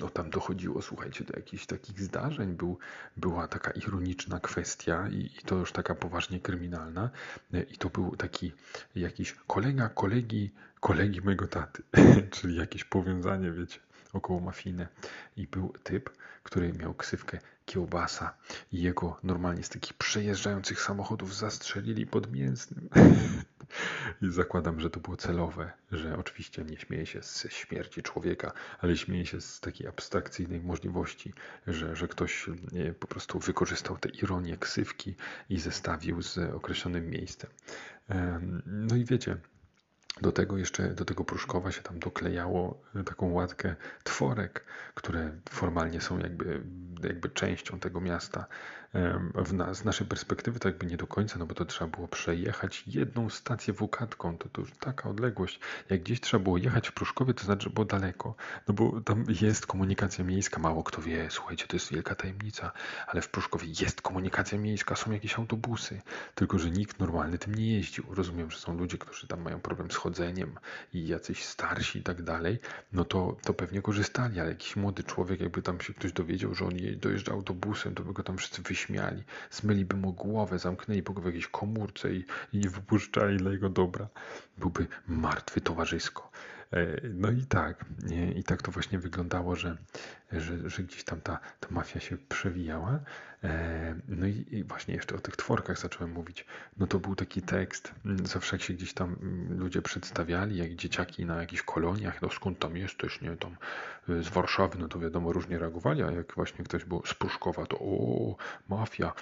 No 0.00 0.10
tam 0.10 0.30
dochodziło, 0.30 0.82
słuchajcie, 0.82 1.24
do 1.24 1.32
jakichś 1.36 1.66
takich 1.66 2.00
zdarzeń, 2.00 2.54
Był, 2.54 2.78
była 3.16 3.48
taka 3.48 3.70
ironiczna 3.70 4.40
kwestia 4.40 5.08
i, 5.08 5.16
i 5.16 5.42
to 5.46 5.56
już 5.56 5.72
taka 5.72 5.94
poważnie 5.94 6.40
kryminalna 6.40 7.10
i 7.52 7.78
to 7.78 7.90
był 7.90 8.16
taki 8.16 8.52
jakiś 8.94 9.32
kolega 9.46 9.88
kolegi, 9.88 10.50
kolegi 10.80 11.20
mojego 11.20 11.46
taty, 11.46 11.82
czyli 12.34 12.56
jakieś 12.56 12.84
powiązanie, 12.84 13.50
wiecie, 13.50 13.78
około 14.12 14.40
mafijne. 14.40 14.88
I 15.36 15.46
był 15.46 15.74
typ, 15.82 16.10
który 16.42 16.72
miał 16.72 16.94
ksywkę 16.94 17.38
kiełbasa 17.64 18.34
i 18.72 18.82
jego 18.82 19.20
normalnie 19.22 19.62
z 19.62 19.68
takich 19.68 19.94
przejeżdżających 19.94 20.80
samochodów 20.80 21.36
zastrzelili 21.36 22.06
pod 22.06 22.32
mięsnym. 22.32 22.88
I 24.22 24.30
zakładam, 24.30 24.80
że 24.80 24.90
to 24.90 25.00
było 25.00 25.16
celowe, 25.16 25.72
że 25.92 26.18
oczywiście 26.18 26.64
nie 26.64 26.76
śmieje 26.76 27.06
się 27.06 27.22
z 27.22 27.46
śmierci 27.50 28.02
człowieka, 28.02 28.52
ale 28.78 28.96
śmieje 28.96 29.26
się 29.26 29.40
z 29.40 29.60
takiej 29.60 29.86
abstrakcyjnej 29.86 30.60
możliwości, 30.60 31.32
że, 31.66 31.96
że 31.96 32.08
ktoś 32.08 32.46
po 33.00 33.06
prostu 33.06 33.38
wykorzystał 33.38 33.98
tę 33.98 34.08
ironię 34.08 34.56
ksywki 34.56 35.14
i 35.48 35.60
zestawił 35.60 36.22
z 36.22 36.38
określonym 36.38 37.10
miejscem. 37.10 37.50
No 38.66 38.96
i 38.96 39.04
wiecie, 39.04 39.36
do 40.22 40.32
tego 40.32 40.58
jeszcze, 40.58 40.88
do 40.88 41.04
tego 41.04 41.24
Pruszkowa 41.24 41.72
się 41.72 41.82
tam 41.82 41.98
doklejało 41.98 42.82
taką 43.06 43.32
łatkę 43.32 43.74
tworek, 44.04 44.64
które 44.94 45.30
formalnie 45.50 46.00
są 46.00 46.18
jakby, 46.18 46.62
jakby 47.08 47.28
częścią 47.28 47.80
tego 47.80 48.00
miasta 48.00 48.46
w, 49.34 49.74
z 49.76 49.84
naszej 49.84 50.06
perspektywy 50.06 50.60
to 50.60 50.68
jakby 50.68 50.86
nie 50.86 50.96
do 50.96 51.06
końca, 51.06 51.38
no 51.38 51.46
bo 51.46 51.54
to 51.54 51.64
trzeba 51.64 51.90
było 51.90 52.08
przejechać 52.08 52.84
jedną 52.86 53.30
stację 53.30 53.74
wukatką, 53.74 54.38
to, 54.38 54.48
to 54.48 54.60
już 54.60 54.70
taka 54.80 55.10
odległość. 55.10 55.60
Jak 55.90 56.00
gdzieś 56.00 56.20
trzeba 56.20 56.44
było 56.44 56.58
jechać 56.58 56.88
w 56.88 56.92
Pruszkowie, 56.92 57.34
to 57.34 57.44
znaczy, 57.44 57.64
że 57.64 57.70
było 57.70 57.84
daleko, 57.84 58.34
no 58.68 58.74
bo 58.74 59.00
tam 59.00 59.24
jest 59.40 59.66
komunikacja 59.66 60.24
miejska, 60.24 60.60
mało 60.60 60.82
kto 60.84 61.02
wie, 61.02 61.28
słuchajcie, 61.30 61.66
to 61.66 61.76
jest 61.76 61.92
wielka 61.92 62.14
tajemnica, 62.14 62.72
ale 63.06 63.22
w 63.22 63.28
Pruszkowie 63.28 63.68
jest 63.80 64.02
komunikacja 64.02 64.58
miejska, 64.58 64.96
są 64.96 65.12
jakieś 65.12 65.38
autobusy, 65.38 66.00
tylko 66.34 66.58
że 66.58 66.70
nikt 66.70 66.98
normalny 66.98 67.38
tym 67.38 67.54
nie 67.54 67.74
jeździł. 67.74 68.04
Rozumiem, 68.10 68.50
że 68.50 68.58
są 68.58 68.78
ludzie, 68.78 68.98
którzy 68.98 69.26
tam 69.26 69.42
mają 69.42 69.60
problem 69.60 69.90
z 69.90 69.96
chodzeniem 69.96 70.58
i 70.92 71.06
jacyś 71.06 71.44
starsi 71.44 71.98
i 71.98 72.02
tak 72.02 72.22
dalej, 72.22 72.58
no 72.92 73.04
to, 73.04 73.36
to 73.42 73.54
pewnie 73.54 73.82
korzystali, 73.82 74.40
ale 74.40 74.48
jakiś 74.48 74.76
młody 74.76 75.02
człowiek, 75.02 75.40
jakby 75.40 75.62
tam 75.62 75.80
się 75.80 75.94
ktoś 75.94 76.12
dowiedział, 76.12 76.54
że 76.54 76.64
on 76.64 76.76
dojeżdża 76.96 77.32
autobusem, 77.32 77.94
to 77.94 78.04
by 78.04 78.12
go 78.12 78.22
tam 78.22 78.36
wszyscy 78.36 78.62
wyśmiali 78.62 79.00
śmiali, 79.00 79.22
zmyliby 79.50 79.96
mu 79.96 80.12
głowę, 80.12 80.58
zamknęli 80.58 81.02
go 81.02 81.12
w 81.12 81.26
jakiejś 81.26 81.46
komórce 81.46 82.12
i, 82.12 82.24
i 82.52 82.58
nie 82.58 82.70
wypuszczali 82.70 83.36
dla 83.36 83.50
jego 83.50 83.68
dobra. 83.68 84.08
Byłby 84.58 84.86
martwy 85.08 85.60
towarzysko. 85.60 86.30
E, 86.72 87.00
no 87.14 87.30
i 87.30 87.46
tak, 87.46 87.84
i 88.36 88.44
tak 88.44 88.62
to 88.62 88.70
właśnie 88.70 88.98
wyglądało, 88.98 89.56
że, 89.56 89.76
że, 90.32 90.70
że 90.70 90.82
gdzieś 90.82 91.04
tam 91.04 91.20
ta, 91.20 91.40
ta 91.60 91.68
mafia 91.70 92.00
się 92.00 92.16
przewijała. 92.28 93.00
E, 93.44 93.94
no 94.08 94.26
i 94.26 94.64
właśnie 94.68 94.94
jeszcze 94.94 95.14
o 95.14 95.18
tych 95.18 95.36
tworkach 95.36 95.78
zacząłem 95.78 96.12
mówić. 96.12 96.46
No 96.76 96.86
to 96.86 96.98
był 96.98 97.14
taki 97.14 97.42
tekst, 97.42 97.94
mm, 98.04 98.26
zawsze 98.26 98.56
jak 98.56 98.62
się 98.62 98.74
gdzieś 98.74 98.94
tam 98.94 99.16
mm, 99.22 99.60
ludzie 99.60 99.82
przedstawiali, 99.82 100.56
jak 100.56 100.74
dzieciaki 100.74 101.26
na 101.26 101.40
jakichś 101.40 101.62
koloniach, 101.62 102.22
no 102.22 102.30
skąd 102.30 102.58
tam 102.58 102.76
jesteś, 102.76 103.20
nie, 103.20 103.36
tam 103.36 103.56
y, 104.08 104.22
z 104.22 104.28
Warszawy, 104.28 104.78
no 104.78 104.88
to 104.88 104.98
wiadomo, 104.98 105.32
różnie 105.32 105.58
reagowali, 105.58 106.02
a 106.02 106.10
jak 106.10 106.34
właśnie 106.34 106.64
ktoś 106.64 106.84
był 106.84 107.02
z 107.06 107.14
Pruszkowa, 107.14 107.66
to 107.66 107.78
o, 107.78 108.36
mafia. 108.68 109.12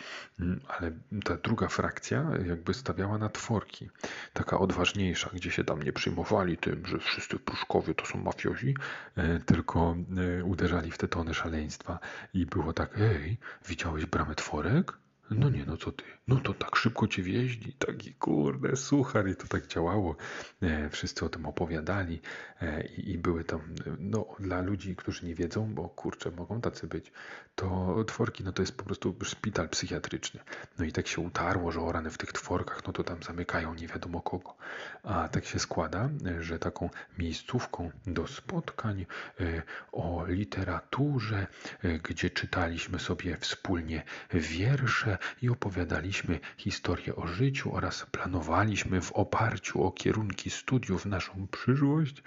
Mm, 0.40 0.60
ale 0.68 0.92
ta 1.24 1.36
druga 1.36 1.68
frakcja 1.68 2.30
jakby 2.46 2.74
stawiała 2.74 3.18
na 3.18 3.28
tworki, 3.28 3.90
taka 4.38 4.58
odważniejsza, 4.58 5.30
gdzie 5.34 5.50
się 5.50 5.64
tam 5.64 5.82
nie 5.82 5.92
przyjmowali 5.92 6.56
tym, 6.56 6.86
że 6.86 6.98
wszyscy 6.98 7.38
Pruszkowie 7.38 7.94
to 7.94 8.06
są 8.06 8.18
mafiozi, 8.18 8.74
e, 9.16 9.40
tylko 9.40 9.96
e, 10.40 10.44
uderzali 10.44 10.90
w 10.90 10.98
te 10.98 11.08
tony 11.08 11.34
szaleństwa 11.34 11.98
i 12.34 12.46
było 12.46 12.72
tak, 12.72 12.98
ej, 12.98 13.38
widziałeś 13.68 14.06
bramę 14.06 14.34
tworek? 14.34 14.92
No 15.30 15.50
nie, 15.50 15.64
no 15.66 15.76
co 15.76 15.92
ty? 15.92 16.04
No 16.28 16.36
to 16.36 16.54
tak 16.54 16.76
szybko 16.76 17.08
cię 17.08 17.22
wieździ, 17.22 17.72
taki 17.72 18.14
kurde 18.14 18.76
suchar 18.76 19.28
i 19.28 19.36
to 19.36 19.46
tak 19.46 19.66
działało. 19.66 20.16
E, 20.62 20.88
wszyscy 20.88 21.24
o 21.24 21.28
tym 21.28 21.46
opowiadali 21.46 22.20
e, 22.62 22.86
i, 22.86 23.10
i, 23.10 23.18
były 23.18 23.44
tam, 23.44 23.60
no 23.98 24.26
dla 24.38 24.60
ludzi, 24.60 24.96
którzy 24.96 25.26
nie 25.26 25.34
wiedzą, 25.34 25.74
bo 25.74 25.88
kurczę, 25.88 26.30
mogą 26.30 26.60
tacy 26.60 26.86
być, 26.86 27.12
to 27.54 27.96
tworki, 28.06 28.44
no 28.44 28.52
to 28.52 28.62
jest 28.62 28.76
po 28.76 28.84
prostu 28.84 29.16
szpital 29.22 29.68
psychiatryczny. 29.68 30.40
No 30.78 30.84
i 30.84 30.92
tak 30.92 31.06
się 31.06 31.20
utarło, 31.20 31.72
że 31.72 31.80
o 31.80 31.92
rany 31.92 32.10
w 32.10 32.18
tych 32.18 32.32
tworkach, 32.32 32.86
no 32.86 32.92
to 32.92 33.04
tam 33.04 33.22
zamykają 33.22 33.74
nie 33.74 33.88
wiadomo 33.88 34.20
kogo. 34.20 34.56
A 35.02 35.28
tak 35.28 35.44
się 35.44 35.58
składa, 35.58 36.10
że 36.40 36.58
taką 36.58 36.90
miejscówką 37.18 37.90
do 38.06 38.26
spotkań 38.26 39.06
e, 39.40 39.62
o 39.92 40.24
literaturze, 40.26 41.46
e, 41.82 41.98
gdzie 41.98 42.30
czytaliśmy 42.30 42.98
sobie 42.98 43.36
wspólnie 43.36 44.02
wiersze, 44.32 45.17
i 45.42 45.48
opowiadaliśmy 45.48 46.40
historię 46.56 47.16
o 47.16 47.26
życiu 47.26 47.74
oraz 47.74 48.06
planowaliśmy 48.10 49.00
w 49.00 49.12
oparciu 49.12 49.82
o 49.82 49.92
kierunki 49.92 50.50
studiów 50.50 51.06
naszą 51.06 51.46
przyszłość. 51.46 52.22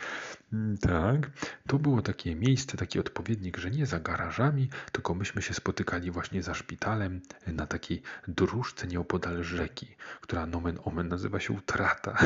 Mm, 0.54 0.78
tak, 0.78 1.32
to 1.68 1.80
było 1.80 2.02
takie 2.02 2.36
miejsce, 2.36 2.78
taki 2.78 3.00
odpowiednik, 3.00 3.58
że 3.58 3.72
nie 3.72 3.86
za 3.86 4.00
garażami, 4.00 4.70
tylko 4.92 5.16
myśmy 5.16 5.42
się 5.42 5.54
spotykali 5.54 6.12
właśnie 6.12 6.44
za 6.44 6.54
szpitalem 6.54 7.22
na 7.48 7.68
takiej 7.68 8.02
dróżce 8.28 8.88
nieopodal 8.88 9.44
rzeki, 9.44 9.96
która 10.22 10.46
nomen 10.46 10.80
omen 10.84 11.08
nazywa 11.08 11.40
się 11.40 11.54
Utrata. 11.54 12.18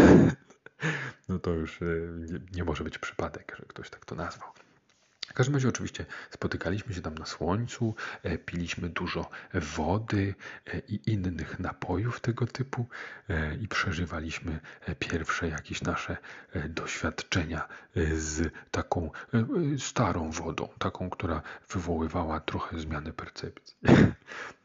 No 1.29 1.39
to 1.39 1.51
już 1.51 1.81
e, 1.81 1.85
nie, 2.17 2.39
nie 2.55 2.63
może 2.63 2.83
być 2.83 2.97
przypadek, 2.97 3.55
że 3.59 3.65
ktoś 3.65 3.89
tak 3.89 4.05
to 4.05 4.15
nazwał. 4.15 4.49
W 5.27 5.33
każdym 5.33 5.55
razie 5.55 5.69
oczywiście 5.69 6.05
spotykaliśmy 6.29 6.93
się 6.93 7.01
tam 7.01 7.17
na 7.17 7.25
słońcu, 7.25 7.95
e, 8.23 8.37
piliśmy 8.37 8.89
dużo 8.89 9.29
wody 9.53 10.35
e, 10.67 10.79
i 10.79 11.11
innych 11.11 11.59
napojów 11.59 12.19
tego 12.19 12.47
typu 12.47 12.87
e, 13.29 13.55
i 13.55 13.67
przeżywaliśmy 13.67 14.59
pierwsze 14.99 15.47
jakieś 15.47 15.81
nasze 15.81 16.17
doświadczenia 16.69 17.67
z 18.13 18.53
taką 18.71 19.11
starą 19.77 20.31
wodą, 20.31 20.69
taką, 20.79 21.09
która 21.09 21.41
wywoływała 21.69 22.39
trochę 22.39 22.79
zmianę 22.79 23.13
percepcji. 23.13 23.75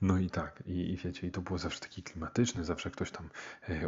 No 0.03 0.19
i 0.19 0.31
tak, 0.31 0.63
i, 0.67 0.99
wiecie, 1.05 1.27
i 1.27 1.31
to 1.31 1.41
było 1.41 1.59
zawsze 1.59 1.81
takie 1.81 2.03
klimatyczne, 2.03 2.65
zawsze 2.65 2.91
ktoś 2.91 3.11
tam 3.11 3.29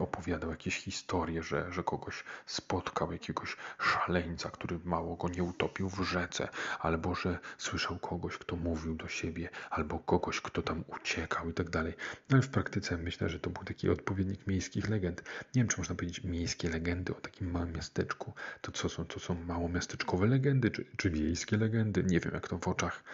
opowiadał 0.01 0.51
jakieś 0.51 0.77
historie, 0.77 1.43
że, 1.43 1.73
że 1.73 1.85
kogoś 1.85 2.25
spotkał, 2.47 3.13
jakiegoś 3.13 3.57
szaleńca, 3.79 4.51
który 4.51 4.79
mało 4.85 5.17
go 5.17 5.29
nie 5.29 5.43
utopił 5.43 5.89
w 5.89 6.03
rzece, 6.03 6.49
albo 6.81 7.15
że 7.15 7.39
słyszał 7.59 7.99
kogoś, 7.99 8.39
kto 8.39 8.57
mówił 8.57 8.95
do 8.95 9.09
siebie, 9.09 9.49
albo 9.71 9.99
kogoś, 9.99 10.41
kto 10.41 10.63
tam 10.63 10.85
uciekał 10.87 11.51
i 11.51 11.55
tak 11.55 11.71
dalej. 11.71 11.95
No 12.31 12.37
ale 12.37 12.43
w 12.43 12.49
praktyce 12.49 12.97
myślę, 12.97 13.29
że 13.29 13.41
to 13.41 13.51
był 13.51 13.65
taki 13.65 13.91
odpowiednik 13.91 14.47
miejskich 14.47 14.89
legend. 14.89 15.23
Nie 15.55 15.61
wiem, 15.63 15.69
czy 15.69 15.79
można 15.79 15.95
powiedzieć 15.95 16.25
miejskie 16.25 16.69
legendy 16.71 17.13
o 17.13 17.21
takim 17.21 17.51
małym 17.51 17.73
miasteczku. 17.73 18.33
To 18.61 18.73
co 18.73 18.89
są, 18.89 19.05
to 19.05 19.21
są 19.21 19.35
małomiasteczkowe 19.35 20.27
legendy, 20.27 20.71
czy, 20.71 20.85
czy 20.97 21.11
wiejskie 21.11 21.57
legendy? 21.57 22.05
Nie 22.05 22.21
wiem, 22.21 22.35
jak 22.35 22.49
to 22.49 22.59
w 22.59 22.69
oczach, 22.69 23.05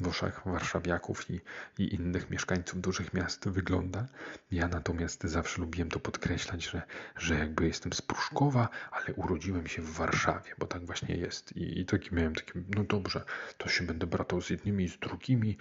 w 0.00 0.08
oczach 0.08 0.42
warszawiaków 0.46 1.30
i, 1.30 1.40
i 1.78 1.94
innych 1.94 2.30
mieszkańców 2.30 2.80
dużych 2.80 3.14
miast 3.14 3.48
wygląda. 3.48 4.06
Ja 4.50 4.68
natomiast 4.68 5.24
zawsze 5.24 5.60
lubiłem 5.60 5.88
to 5.88 6.00
podkreślać, 6.00 6.64
że, 6.64 6.82
że 7.16 7.34
jakby 7.34 7.66
jestem 7.66 7.92
z 7.92 8.02
Pruszkowa, 8.02 8.68
ale 8.90 9.14
urodziłem 9.14 9.66
się 9.66 9.82
w 9.82 9.92
Warszawie, 9.92 10.50
bo 10.58 10.66
tak 10.66 10.86
właśnie 10.86 11.16
jest. 11.16 11.56
I, 11.56 11.80
i 11.80 11.86
taki 11.86 12.14
miałem 12.14 12.34
takie, 12.34 12.52
no 12.76 12.84
to 12.84 12.95
dobrze, 12.96 13.24
to 13.58 13.68
się 13.68 13.86
będę 13.86 14.06
bratał 14.06 14.42
z 14.42 14.50
jednymi 14.50 14.84
i 14.84 14.88
z 14.88 14.98
drugimi 14.98 15.56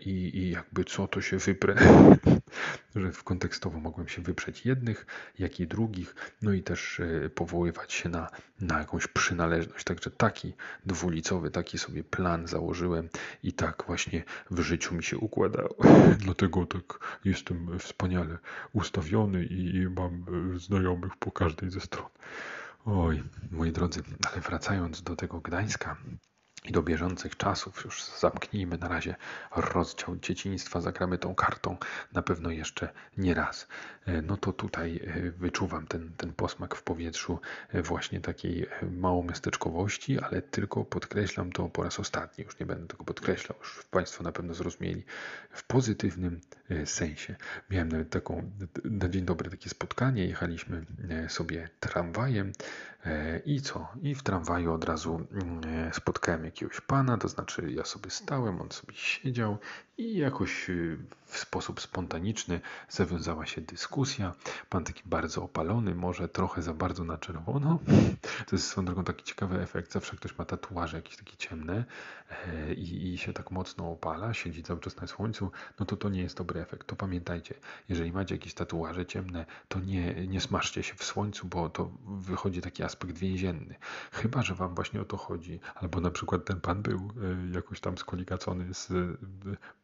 i, 0.00 0.38
i 0.38 0.50
jakby 0.50 0.84
co, 0.84 1.08
to 1.08 1.20
się 1.20 1.38
wyprę. 1.38 1.74
że 2.96 3.12
w 3.12 3.24
kontekstowo 3.24 3.80
mogłem 3.80 4.08
się 4.08 4.22
wyprzeć 4.22 4.66
jednych, 4.66 5.06
jak 5.38 5.60
i 5.60 5.66
drugich, 5.66 6.14
no 6.42 6.52
i 6.52 6.62
też 6.62 7.00
powoływać 7.34 7.92
się 7.92 8.08
na, 8.08 8.30
na 8.60 8.78
jakąś 8.78 9.06
przynależność. 9.06 9.84
Także 9.84 10.10
taki 10.10 10.54
dwulicowy, 10.86 11.50
taki 11.50 11.78
sobie 11.78 12.04
plan 12.04 12.46
założyłem 12.46 13.08
i 13.42 13.52
tak 13.52 13.84
właśnie 13.86 14.24
w 14.50 14.60
życiu 14.60 14.94
mi 14.94 15.02
się 15.02 15.18
układało. 15.18 15.76
Dlatego 16.24 16.66
tak 16.66 17.18
jestem 17.24 17.78
wspaniale 17.78 18.38
ustawiony 18.72 19.44
i 19.44 19.86
mam 19.96 20.24
znajomych 20.58 21.16
po 21.16 21.30
każdej 21.32 21.70
ze 21.70 21.80
stron. 21.80 22.08
Oj, 22.84 23.22
moi 23.50 23.72
drodzy, 23.72 24.02
ale 24.32 24.40
wracając 24.40 25.02
do 25.02 25.16
tego 25.16 25.40
Gdańska, 25.40 25.96
i 26.64 26.72
do 26.72 26.82
bieżących 26.82 27.36
czasów. 27.36 27.84
Już 27.84 28.04
zamknijmy 28.04 28.78
na 28.78 28.88
razie 28.88 29.14
rozdział 29.56 30.16
dzieciństwa, 30.16 30.80
zagramy 30.80 31.18
tą 31.18 31.34
kartą 31.34 31.76
na 32.12 32.22
pewno 32.22 32.50
jeszcze 32.50 32.88
nie 33.16 33.34
raz. 33.34 33.68
E, 34.06 34.22
no 34.22 34.36
to 34.36 34.52
tutaj 34.52 35.00
e, 35.06 35.30
wyczuwam 35.30 35.86
ten, 35.86 36.10
ten 36.16 36.32
posmak 36.32 36.74
w 36.74 36.82
powietrzu 36.82 37.40
e, 37.68 37.82
właśnie 37.82 38.20
takiej 38.20 38.66
małomiasteczkowości, 38.90 40.20
ale 40.20 40.42
tylko 40.42 40.84
podkreślam 40.84 41.52
to 41.52 41.68
po 41.68 41.82
raz 41.82 42.00
ostatni, 42.00 42.44
już 42.44 42.58
nie 42.58 42.66
będę 42.66 42.86
tego 42.86 43.04
podkreślał, 43.04 43.58
już 43.58 43.84
Państwo 43.90 44.24
na 44.24 44.32
pewno 44.32 44.54
zrozumieli, 44.54 45.04
w 45.50 45.64
pozytywnym 45.64 46.40
sensie. 46.84 47.36
Miałem 47.70 47.88
nawet 47.88 48.10
taką, 48.10 48.50
na 48.84 49.08
dzień 49.08 49.24
dobry 49.24 49.50
takie 49.50 49.70
spotkanie, 49.70 50.26
jechaliśmy 50.26 50.84
sobie 51.28 51.68
tramwajem 51.80 52.52
i 53.44 53.60
co? 53.60 53.88
I 54.02 54.14
w 54.14 54.22
tramwaju 54.22 54.72
od 54.72 54.84
razu 54.84 55.26
mm, 55.32 55.92
spotkałem 55.92 56.44
jakiegoś 56.44 56.80
pana, 56.80 57.18
to 57.18 57.28
znaczy 57.28 57.72
ja 57.72 57.84
sobie 57.84 58.10
stałem, 58.10 58.60
on 58.60 58.70
sobie 58.72 58.94
siedział 58.94 59.58
i 59.98 60.16
jakoś 60.16 60.70
y, 60.70 60.98
w 61.24 61.38
sposób 61.38 61.80
spontaniczny 61.80 62.60
zawiązała 62.88 63.46
się 63.46 63.60
dyskusja. 63.60 64.34
Pan 64.70 64.84
taki 64.84 65.02
bardzo 65.06 65.42
opalony, 65.42 65.94
może 65.94 66.28
trochę 66.28 66.62
za 66.62 66.74
bardzo 66.74 67.04
na 67.04 67.18
czerwono. 67.18 67.78
To 68.46 68.56
jest 68.56 68.66
swoją 68.66 68.84
drogą 68.84 69.04
taki 69.04 69.24
ciekawy 69.24 69.60
efekt. 69.60 69.92
Zawsze 69.92 70.16
ktoś 70.16 70.38
ma 70.38 70.44
tatuaże 70.44 70.96
jakieś 70.96 71.16
takie 71.16 71.36
ciemne 71.36 71.84
e, 72.30 72.74
i, 72.74 73.14
i 73.14 73.18
się 73.18 73.32
tak 73.32 73.50
mocno 73.50 73.90
opala, 73.90 74.34
siedzi 74.34 74.62
cały 74.62 74.80
czas 74.80 74.96
na 74.96 75.06
słońcu, 75.06 75.50
no 75.80 75.86
to 75.86 75.96
to 75.96 76.08
nie 76.08 76.22
jest 76.22 76.36
dobry 76.36 76.60
efekt. 76.60 76.86
To 76.86 76.96
pamiętajcie, 76.96 77.54
jeżeli 77.88 78.12
macie 78.12 78.34
jakieś 78.34 78.54
tatuaże 78.54 79.06
ciemne, 79.06 79.46
to 79.68 79.80
nie, 79.80 80.26
nie 80.26 80.40
smaszcie 80.40 80.82
się 80.82 80.94
w 80.94 81.04
słońcu, 81.04 81.46
bo 81.46 81.68
to 81.68 81.90
wychodzi 82.06 82.60
taki 82.60 82.82
aspekt 82.82 83.18
więzienny. 83.18 83.74
Chyba, 84.12 84.42
że 84.42 84.54
wam 84.54 84.74
właśnie 84.74 85.00
o 85.00 85.04
to 85.04 85.16
chodzi. 85.16 85.60
Albo 85.74 86.00
na 86.00 86.10
przykład 86.10 86.44
ten 86.44 86.60
pan 86.60 86.82
był 86.82 86.98
e, 86.98 87.54
jakoś 87.54 87.80
tam 87.80 87.98
skoligacony 87.98 88.74
z 88.74 88.88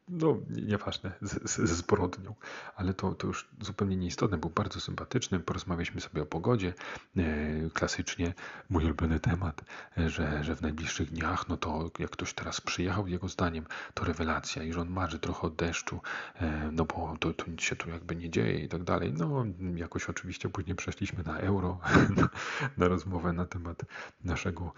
no 0.08 0.36
nieważne, 0.50 1.12
z, 1.22 1.50
z, 1.50 1.70
z 1.70 1.70
zbrodnią, 1.70 2.34
ale 2.76 2.94
to, 2.94 3.14
to 3.14 3.26
już 3.26 3.48
zupełnie 3.60 3.96
nieistotne. 3.96 4.38
Był 4.38 4.50
bardzo 4.50 4.80
sympatyczny, 4.80 5.40
porozmawialiśmy 5.40 6.00
sobie 6.00 6.22
o 6.22 6.26
pogodzie, 6.26 6.74
e, 7.16 7.22
klasycznie 7.70 8.34
mój 8.70 8.84
ulubiony 8.84 9.20
temat, 9.20 9.64
e, 9.98 10.10
że, 10.10 10.44
że 10.44 10.56
w 10.56 10.62
najbliższych 10.62 11.10
dniach, 11.10 11.48
no 11.48 11.56
to 11.56 11.90
jak 11.98 12.10
ktoś 12.10 12.34
teraz 12.34 12.60
przyjechał, 12.60 13.08
jego 13.08 13.28
zdaniem, 13.28 13.66
to 13.94 14.04
rewelacja 14.04 14.62
i 14.62 14.72
że 14.72 14.80
on 14.80 14.88
marzy 14.88 15.18
trochę 15.18 15.42
od 15.46 15.56
deszczu, 15.56 16.00
e, 16.34 16.70
no 16.72 16.84
bo 16.84 17.16
to, 17.20 17.32
to 17.32 17.50
nic 17.50 17.62
się 17.62 17.76
tu 17.76 17.90
jakby 17.90 18.16
nie 18.16 18.30
dzieje 18.30 18.58
i 18.58 18.68
tak 18.68 18.82
dalej. 18.82 19.12
No 19.12 19.44
jakoś 19.74 20.08
oczywiście 20.08 20.48
później 20.48 20.76
przeszliśmy 20.76 21.22
na 21.22 21.38
euro, 21.38 21.80
na, 22.16 22.28
na 22.76 22.88
rozmowę 22.88 23.32
na 23.32 23.46
temat 23.46 23.82
naszego 24.24 24.72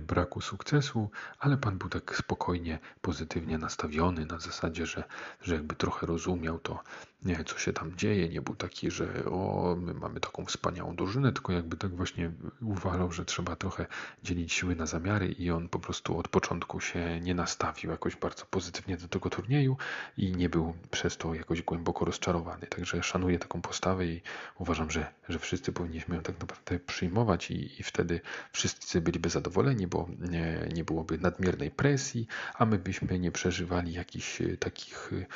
braku 0.00 0.40
sukcesu, 0.40 1.10
ale 1.38 1.56
pan 1.56 1.78
był 1.78 1.88
tak 1.88 2.16
spokojnie, 2.16 2.78
pozytywnie 3.00 3.58
nastawiony 3.58 4.26
na 4.26 4.38
zasadzie 4.38 4.71
zasadzie, 4.72 4.86
że, 4.86 5.04
że 5.40 5.54
jakby 5.54 5.74
trochę 5.74 6.06
rozumiał 6.06 6.58
to, 6.58 6.80
nie, 7.24 7.44
co 7.44 7.58
się 7.58 7.72
tam 7.72 7.96
dzieje. 7.96 8.28
Nie 8.28 8.42
był 8.42 8.54
taki, 8.54 8.90
że 8.90 9.24
o, 9.24 9.76
my 9.80 9.94
mamy 9.94 10.20
taką 10.20 10.44
wspaniałą 10.44 10.96
drużynę, 10.96 11.32
tylko 11.32 11.52
jakby 11.52 11.76
tak 11.76 11.96
właśnie 11.96 12.30
uważał, 12.62 13.12
że 13.12 13.24
trzeba 13.24 13.56
trochę 13.56 13.86
dzielić 14.22 14.52
siły 14.52 14.76
na 14.76 14.86
zamiary 14.86 15.28
i 15.28 15.50
on 15.50 15.68
po 15.68 15.78
prostu 15.78 16.18
od 16.18 16.28
początku 16.28 16.80
się 16.80 17.20
nie 17.20 17.34
nastawił 17.34 17.90
jakoś 17.90 18.16
bardzo 18.16 18.44
pozytywnie 18.46 18.96
do 18.96 19.08
tego 19.08 19.30
turnieju 19.30 19.76
i 20.16 20.32
nie 20.32 20.48
był 20.48 20.74
przez 20.90 21.16
to 21.16 21.34
jakoś 21.34 21.62
głęboko 21.62 22.04
rozczarowany. 22.04 22.66
Także 22.66 23.02
szanuję 23.02 23.38
taką 23.38 23.62
postawę 23.62 24.06
i 24.06 24.22
uważam, 24.58 24.90
że, 24.90 25.06
że 25.28 25.38
wszyscy 25.38 25.72
powinniśmy 25.72 26.16
ją 26.16 26.22
tak 26.22 26.40
naprawdę 26.40 26.78
przyjmować 26.78 27.50
i, 27.50 27.80
i 27.80 27.82
wtedy 27.82 28.20
wszyscy 28.52 29.00
byliby 29.00 29.30
zadowoleni, 29.30 29.86
bo 29.86 30.08
nie, 30.20 30.68
nie 30.74 30.84
byłoby 30.84 31.18
nadmiernej 31.18 31.70
presji, 31.70 32.26
a 32.54 32.66
my 32.66 32.78
byśmy 32.78 33.18
nie 33.18 33.32
przeżywali 33.32 33.92
jakichś 33.92 34.42
takich 34.58 35.12
y, 35.12 35.26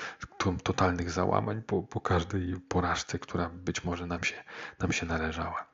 totalnych 0.62 1.10
załamań 1.10 1.62
po, 1.62 1.75
po 1.82 2.00
każdej 2.00 2.54
porażce, 2.68 3.18
która 3.18 3.48
być 3.48 3.84
może 3.84 4.06
nam 4.06 4.24
się, 4.24 4.44
nam 4.78 4.92
się 4.92 5.06
należała. 5.06 5.66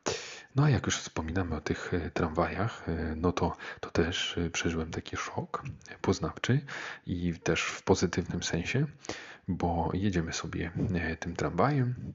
No 0.55 0.65
a 0.65 0.71
jak 0.71 0.87
już 0.87 0.99
wspominamy 0.99 1.57
o 1.57 1.61
tych 1.61 1.95
y, 1.95 2.11
tramwajach, 2.15 2.89
y, 2.89 3.15
no 3.17 3.33
to, 3.33 3.57
to 3.81 3.91
też 3.91 4.39
przeżyłem 4.53 4.91
taki 4.91 5.17
szok 5.17 5.63
poznawczy 6.01 6.61
i 7.07 7.35
też 7.35 7.63
w 7.63 7.83
pozytywnym 7.83 8.43
sensie, 8.43 8.87
bo 9.49 9.91
jedziemy 9.95 10.33
sobie 10.33 10.71
tym 11.21 11.37
tramwajem 11.37 12.15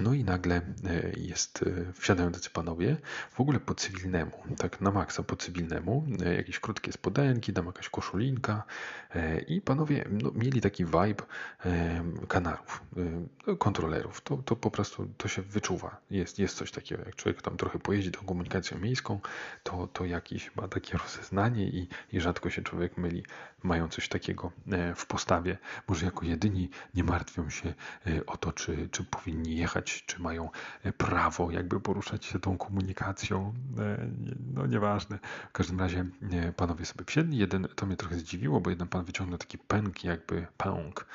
no 0.00 0.14
i 0.14 0.24
nagle 0.24 0.56
e, 0.56 1.12
jest, 1.16 1.64
e, 1.88 1.92
wsiadają 1.92 2.32
tacy 2.32 2.50
panowie, 2.50 2.96
w 3.30 3.40
ogóle 3.40 3.60
po 3.60 3.74
cywilnemu, 3.74 4.32
tak 4.58 4.80
na 4.80 4.90
maksa 4.90 5.22
po 5.22 5.36
cywilnemu, 5.36 6.06
e, 6.24 6.34
jakieś 6.34 6.60
krótkie 6.60 6.92
spodenki, 6.92 7.52
tam 7.52 7.66
jakaś 7.66 7.88
koszulinka 7.88 8.62
i 9.48 9.60
panowie 9.60 10.04
no, 10.10 10.30
mieli 10.34 10.60
taki 10.60 10.84
vibe 10.84 11.24
kanarów, 12.28 12.82
kontrolerów. 13.58 14.20
To, 14.20 14.36
to 14.36 14.56
po 14.56 14.70
prostu 14.70 15.08
to 15.16 15.28
się 15.28 15.42
wyczuwa. 15.42 16.00
Jest, 16.10 16.38
jest 16.38 16.56
coś 16.56 16.70
takiego, 16.70 17.02
jak 17.06 17.16
człowiek 17.16 17.42
tam 17.42 17.56
trochę 17.56 17.78
pojeździ 17.78 18.10
tą 18.10 18.26
komunikacją 18.26 18.78
miejską, 18.78 19.20
to, 19.62 19.86
to 19.86 20.04
jakiś 20.04 20.56
ma 20.56 20.68
takie 20.68 20.98
rozeznanie 20.98 21.68
i, 21.68 21.88
i 22.12 22.20
rzadko 22.20 22.50
się 22.50 22.62
człowiek 22.62 22.98
myli. 22.98 23.24
Mają 23.62 23.88
coś 23.88 24.08
takiego 24.08 24.52
w 24.96 25.06
postawie. 25.06 25.58
Może 25.88 26.04
jako 26.04 26.26
jedyni 26.26 26.70
nie 26.94 27.04
martwią 27.04 27.50
się 27.50 27.74
o 28.26 28.36
to, 28.36 28.52
czy, 28.52 28.88
czy 28.88 29.04
powinni 29.04 29.56
jechać 29.56 29.85
czy 29.86 30.22
mają 30.22 30.50
e, 30.82 30.92
prawo 30.92 31.50
jakby 31.50 31.80
poruszać 31.80 32.24
się 32.24 32.40
tą 32.40 32.58
komunikacją. 32.58 33.54
E, 33.78 34.08
no 34.54 34.66
nieważne. 34.66 35.18
W 35.48 35.52
każdym 35.52 35.80
razie 35.80 36.06
e, 36.32 36.52
panowie 36.52 36.84
sobie 36.84 37.04
wsiedli. 37.04 37.38
Jeden, 37.38 37.68
to 37.74 37.86
mnie 37.86 37.96
trochę 37.96 38.16
zdziwiło, 38.16 38.60
bo 38.60 38.70
jeden 38.70 38.88
pan 38.88 39.04
wyciągnął 39.04 39.38
taki 39.38 39.58
pęk, 39.58 40.04
jakby 40.04 40.46
pęk 40.56 41.06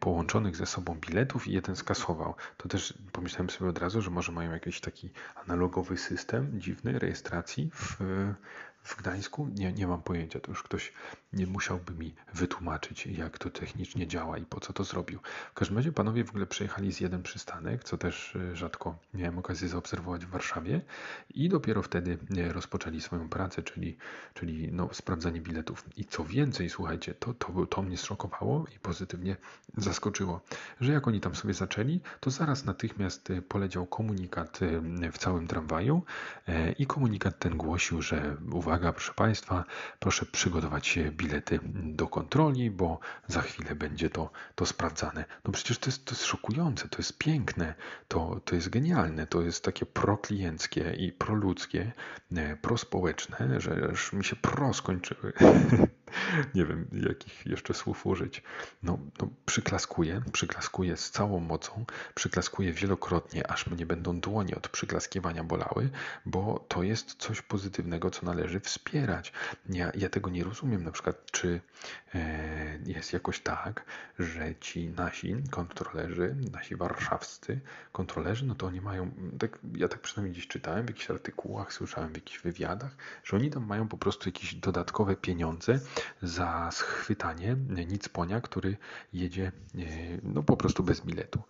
połączonych 0.00 0.56
ze 0.56 0.66
sobą 0.66 0.94
biletów 0.94 1.48
i 1.48 1.52
jeden 1.52 1.76
skasował. 1.76 2.34
To 2.56 2.68
też 2.68 2.94
pomyślałem 3.12 3.50
sobie 3.50 3.70
od 3.70 3.78
razu, 3.78 4.02
że 4.02 4.10
może 4.10 4.32
mają 4.32 4.50
jakiś 4.52 4.80
taki 4.80 5.10
analogowy 5.46 5.98
system 5.98 6.60
dziwny 6.60 6.98
rejestracji 6.98 7.70
w 7.74 7.96
w 8.88 8.96
Gdańsku? 8.96 9.48
Nie, 9.54 9.72
nie 9.72 9.86
mam 9.86 10.02
pojęcia. 10.02 10.40
To 10.40 10.50
już 10.50 10.62
ktoś 10.62 10.92
nie 11.32 11.46
musiałby 11.46 11.94
mi 11.94 12.14
wytłumaczyć, 12.34 13.06
jak 13.06 13.38
to 13.38 13.50
technicznie 13.50 14.06
działa 14.06 14.38
i 14.38 14.44
po 14.44 14.60
co 14.60 14.72
to 14.72 14.84
zrobił. 14.84 15.18
W 15.50 15.54
każdym 15.54 15.76
razie 15.76 15.92
panowie 15.92 16.24
w 16.24 16.30
ogóle 16.30 16.46
przejechali 16.46 16.92
z 16.92 17.00
jeden 17.00 17.22
przystanek, 17.22 17.84
co 17.84 17.98
też 17.98 18.36
e, 18.36 18.56
rzadko 18.56 18.98
miałem 19.14 19.38
okazję 19.38 19.68
zaobserwować 19.68 20.26
w 20.26 20.30
Warszawie 20.30 20.80
i 21.34 21.48
dopiero 21.48 21.82
wtedy 21.82 22.18
e, 22.38 22.52
rozpoczęli 22.52 23.00
swoją 23.00 23.28
pracę, 23.28 23.62
czyli, 23.62 23.96
czyli 24.34 24.72
no, 24.72 24.88
sprawdzanie 24.92 25.40
biletów. 25.40 25.84
I 25.96 26.04
co 26.04 26.24
więcej, 26.24 26.70
słuchajcie, 26.70 27.14
to, 27.14 27.34
to, 27.34 27.66
to 27.66 27.82
mnie 27.82 27.96
zszokowało 27.96 28.66
i 28.76 28.78
pozytywnie 28.78 29.36
zaskoczyło, 29.76 30.40
że 30.80 30.92
jak 30.92 31.08
oni 31.08 31.20
tam 31.20 31.34
sobie 31.34 31.54
zaczęli, 31.54 32.00
to 32.20 32.30
zaraz 32.30 32.64
natychmiast 32.64 33.30
e, 33.30 33.42
poleciał 33.42 33.86
komunikat 33.86 34.60
w 35.12 35.18
całym 35.18 35.46
tramwaju 35.46 36.02
i 36.78 36.86
komunikat 36.86 37.38
ten 37.38 37.56
głosił, 37.56 38.02
że 38.02 38.36
uwaga, 38.52 38.92
proszę 38.92 39.12
Państwa, 39.14 39.64
proszę 39.98 40.26
przygotować 40.26 40.98
bilety 41.18 41.60
do 41.72 42.06
kontroli, 42.06 42.70
bo 42.70 42.98
za 43.26 43.42
chwilę 43.42 43.74
będzie 43.74 44.10
to, 44.10 44.30
to 44.54 44.66
sprawdzane. 44.66 45.24
No 45.44 45.52
przecież 45.52 45.78
to 45.78 45.86
jest, 45.88 46.04
to 46.04 46.12
jest 46.14 46.24
szokujące, 46.24 46.88
to 46.88 46.98
jest 46.98 47.18
piękne, 47.18 47.74
to, 48.08 48.40
to 48.44 48.54
jest 48.54 48.68
genialne, 48.68 49.26
to 49.26 49.42
jest 49.42 49.64
takie 49.64 49.86
proklienckie 49.86 50.94
i 50.98 51.12
proludzkie, 51.12 51.92
e, 52.36 52.56
prospołeczne, 52.56 53.60
że 53.60 53.88
aż 53.92 54.12
mi 54.12 54.24
się 54.24 54.36
pro 54.36 54.74
skończyły. 54.74 55.32
nie 56.54 56.64
wiem, 56.64 56.86
jakich 56.92 57.46
jeszcze 57.46 57.74
słów 57.74 58.06
użyć. 58.06 58.42
No, 58.82 58.98
no 59.20 59.28
przyklaskuję, 59.46 60.22
przyklaskuję 60.32 60.96
z 60.96 61.10
całą 61.10 61.40
mocą, 61.40 61.84
przyklaskuję 62.14 62.72
wielokrotnie, 62.72 63.50
aż 63.50 63.66
mnie 63.66 63.86
będą 63.86 64.20
dłonie 64.20 64.56
od 64.56 64.68
przyklaskiwania 64.68 65.44
bolały, 65.44 65.90
bo 66.26 66.64
to 66.68 66.82
jest 66.82 67.14
coś 67.14 67.42
pozytywnego, 67.42 68.10
co 68.10 68.26
należy 68.26 68.60
wspierać. 68.60 69.32
Ja, 69.68 69.92
ja 69.94 70.08
tego 70.08 70.30
nie 70.30 70.44
rozumiem, 70.44 70.84
na 70.84 70.92
przykład, 70.92 71.07
czy 71.12 71.60
e, 72.14 72.78
jest 72.86 73.12
jakoś 73.12 73.40
tak, 73.40 73.84
że 74.18 74.54
ci 74.54 74.88
nasi 74.88 75.36
kontrolerzy, 75.50 76.36
nasi 76.52 76.76
warszawscy 76.76 77.60
kontrolerzy, 77.92 78.46
no 78.46 78.54
to 78.54 78.66
oni 78.66 78.80
mają, 78.80 79.10
tak, 79.38 79.58
ja 79.74 79.88
tak 79.88 80.00
przynajmniej 80.00 80.32
gdzieś 80.32 80.48
czytałem 80.48 80.86
w 80.86 80.88
jakichś 80.88 81.10
artykułach, 81.10 81.72
słyszałem 81.72 82.12
w 82.12 82.14
jakichś 82.14 82.38
wywiadach, 82.38 82.96
że 83.24 83.36
oni 83.36 83.50
tam 83.50 83.66
mają 83.66 83.88
po 83.88 83.98
prostu 83.98 84.28
jakieś 84.28 84.54
dodatkowe 84.54 85.16
pieniądze 85.16 85.80
za 86.22 86.70
schwytanie 86.72 87.56
nicponia, 87.88 88.40
który 88.40 88.76
jedzie 89.12 89.52
e, 89.74 89.80
no 90.22 90.42
po 90.42 90.56
prostu 90.56 90.82
bez 90.82 91.00
biletu. 91.00 91.42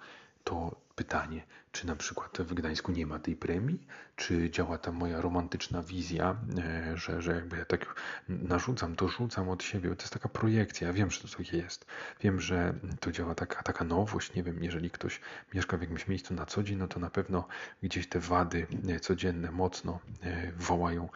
To 0.44 0.81
pytanie, 0.97 1.42
czy 1.78 1.86
na 1.86 1.96
przykład 1.96 2.38
w 2.38 2.54
Gdańsku 2.54 2.92
nie 2.92 3.06
ma 3.06 3.18
tej 3.18 3.36
premii, 3.36 3.86
czy 4.16 4.50
działa 4.50 4.78
ta 4.78 4.92
moja 4.92 5.20
romantyczna 5.20 5.82
wizja, 5.82 6.36
e, 6.58 6.96
że, 6.96 7.22
że 7.22 7.34
jakby 7.34 7.56
ja 7.56 7.64
tak 7.64 7.94
narzucam, 8.28 8.96
to 8.96 9.08
rzucam 9.08 9.48
od 9.48 9.62
siebie. 9.62 9.96
To 9.96 10.02
jest 10.02 10.12
taka 10.12 10.28
projekcja, 10.28 10.86
ja 10.86 10.92
wiem, 10.92 11.10
że 11.10 11.20
to 11.20 11.56
jest. 11.56 11.86
Wiem, 12.20 12.40
że 12.40 12.74
to 13.00 13.12
działa 13.12 13.34
taka, 13.34 13.62
taka 13.62 13.84
nowość, 13.84 14.34
nie 14.34 14.42
wiem, 14.42 14.64
jeżeli 14.64 14.90
ktoś 14.90 15.20
mieszka 15.54 15.76
w 15.76 15.80
jakimś 15.80 16.08
miejscu 16.08 16.34
na 16.34 16.46
co 16.46 16.62
dzień, 16.62 16.78
no 16.78 16.88
to 16.88 17.00
na 17.00 17.10
pewno 17.10 17.48
gdzieś 17.82 18.08
te 18.08 18.20
wady 18.20 18.66
e, 18.88 19.00
codzienne 19.00 19.50
mocno 19.50 20.00
e, 20.22 20.52
wołają 20.52 21.08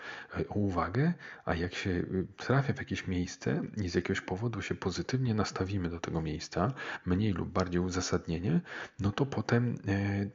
o 0.48 0.55
uwagę, 0.55 1.12
a 1.44 1.55
jak 1.55 1.75
się 1.75 2.03
trafia 2.37 2.72
w 2.72 2.79
jakieś 2.79 3.07
miejsce 3.07 3.62
i 3.77 3.88
z 3.88 3.94
jakiegoś 3.94 4.20
powodu 4.20 4.62
się 4.62 4.75
pozytywnie 4.75 5.35
nastawimy 5.35 5.88
do 5.90 6.01
tego 6.01 6.22
miejsca, 6.22 6.72
mniej 7.07 7.33
lub 7.33 7.48
bardziej 7.48 7.81
uzasadnienie, 7.81 8.61
no 9.01 9.12
to 9.12 9.27
potem 9.27 9.79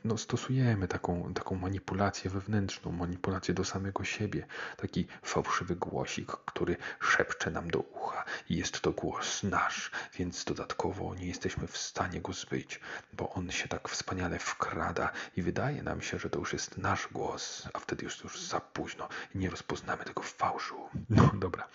no, 0.04 0.17
stosujemy 0.18 0.88
taką, 0.88 1.34
taką 1.34 1.56
manipulację 1.56 2.30
wewnętrzną, 2.32 2.92
manipulację 2.92 3.54
do 3.54 3.66
samego 3.66 4.04
siebie. 4.04 4.46
Taki 4.78 5.08
fałszywy 5.24 5.76
głosik, 5.76 6.32
który 6.32 6.78
szepcze 7.00 7.52
nam 7.52 7.72
do 7.72 7.80
ucha. 7.80 8.24
I 8.50 8.56
jest 8.56 8.82
to 8.82 8.92
głos 8.92 9.44
nasz, 9.44 9.92
więc 10.18 10.44
dodatkowo 10.44 11.16
nie 11.16 11.28
jesteśmy 11.28 11.68
w 11.68 11.78
stanie 11.78 12.22
go 12.22 12.34
zbyć, 12.34 12.80
bo 13.14 13.34
on 13.34 13.52
się 13.52 13.68
tak 13.68 13.90
wspaniale 13.90 14.40
wkrada 14.40 15.12
i 15.38 15.42
wydaje 15.42 15.84
nam 15.84 16.02
się, 16.02 16.20
że 16.20 16.30
to 16.30 16.40
już 16.40 16.54
jest 16.54 16.78
nasz 16.78 17.08
głos, 17.12 17.70
a 17.74 17.80
wtedy 17.80 18.04
już 18.04 18.24
już 18.24 18.42
za 18.42 18.60
późno 18.60 19.10
i 19.36 19.38
nie 19.38 19.50
rozpoznamy 19.50 20.04
tego 20.04 20.22
fałszu. 20.22 20.76
No 21.10 21.32
dobra 21.34 21.68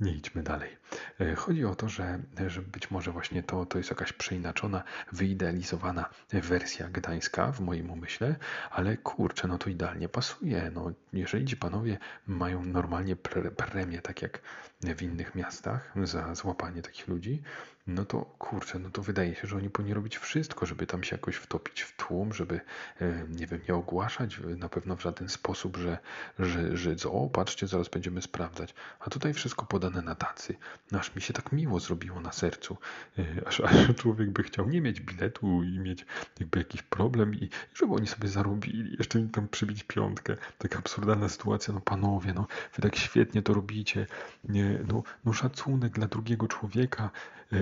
nie 0.00 0.12
idźmy 0.12 0.42
dalej. 0.42 0.76
E, 1.20 1.34
chodzi 1.34 1.64
o 1.64 1.74
to, 1.74 1.88
że, 1.88 2.18
że 2.46 2.62
być 2.62 2.90
może 2.90 3.12
właśnie 3.12 3.42
to, 3.42 3.66
to 3.66 3.78
jest 3.78 3.90
jakaś 3.90 4.12
przeinaczona, 4.12 4.82
wyidealizowana 5.12 6.10
wersja 6.32 6.88
gdańska 6.88 7.52
w 7.52 7.60
moim 7.60 7.90
umyśle, 7.90 8.36
ale 8.70 8.96
kurczę, 8.96 9.48
no 9.48 9.58
to 9.58 9.70
idealnie 9.70 10.08
pasuje. 10.08 10.70
No, 10.74 10.92
jeżeli 11.12 11.44
ci 11.44 11.56
panowie 11.56 11.98
mają 12.26 12.64
normalnie 12.64 13.16
pre 13.16 13.50
premię, 13.50 14.02
tak 14.02 14.22
jak 14.22 14.40
w 14.80 15.02
innych 15.02 15.34
miastach, 15.34 15.94
za 16.04 16.34
złapanie 16.34 16.82
takich 16.82 17.08
ludzi, 17.08 17.42
no 17.86 18.04
to 18.04 18.20
kurczę, 18.20 18.78
no 18.78 18.90
to 18.90 19.02
wydaje 19.02 19.34
się, 19.34 19.46
że 19.46 19.56
oni 19.56 19.70
powinni 19.70 19.94
robić 19.94 20.18
wszystko, 20.18 20.66
żeby 20.66 20.86
tam 20.86 21.04
się 21.04 21.16
jakoś 21.16 21.36
wtopić 21.36 21.82
w 21.82 21.96
tłum, 21.96 22.32
żeby, 22.32 22.60
e, 23.00 23.26
nie 23.28 23.46
wiem, 23.46 23.60
nie 23.68 23.74
ogłaszać 23.74 24.40
na 24.56 24.68
pewno 24.68 24.96
w 24.96 25.02
żaden 25.02 25.28
sposób, 25.28 25.76
że, 25.76 25.98
że, 26.38 26.76
że 26.76 27.10
o, 27.10 27.28
patrzcie, 27.28 27.66
zaraz 27.66 27.88
będziemy 27.88 28.22
sprawdzać. 28.22 28.74
A 29.00 29.10
tutaj 29.10 29.34
wszystko 29.34 29.66
podane 29.66 30.02
na 30.02 30.14
tacy. 30.14 30.56
No 30.92 30.98
aż 30.98 31.14
mi 31.14 31.22
się 31.22 31.32
tak 31.32 31.52
miło 31.52 31.80
zrobiło 31.80 32.20
na 32.20 32.32
sercu, 32.32 32.76
e, 33.18 33.24
aż, 33.46 33.60
aż 33.60 33.74
człowiek 33.96 34.30
by 34.30 34.42
chciał 34.42 34.68
nie 34.68 34.80
mieć 34.80 35.00
biletu 35.00 35.62
i 35.62 35.78
mieć 35.78 36.06
jakby 36.40 36.58
jakiś 36.58 36.82
problem 36.82 37.34
i 37.34 37.48
żeby 37.74 37.94
oni 37.94 38.06
sobie 38.06 38.28
zarobili, 38.28 38.96
jeszcze 38.98 39.18
mi 39.18 39.28
tam 39.28 39.48
przybić 39.48 39.84
piątkę. 39.84 40.36
Taka 40.58 40.78
absurdalna 40.78 41.28
sytuacja, 41.28 41.74
no 41.74 41.80
panowie, 41.80 42.32
no 42.34 42.46
wy 42.74 42.82
tak 42.82 42.96
świetnie 42.96 43.42
to 43.42 43.54
robicie, 43.54 44.06
nie, 44.44 44.78
no, 44.88 45.02
no 45.24 45.32
szacunek 45.32 45.92
dla 45.92 46.06
drugiego 46.06 46.48
człowieka, 46.48 47.10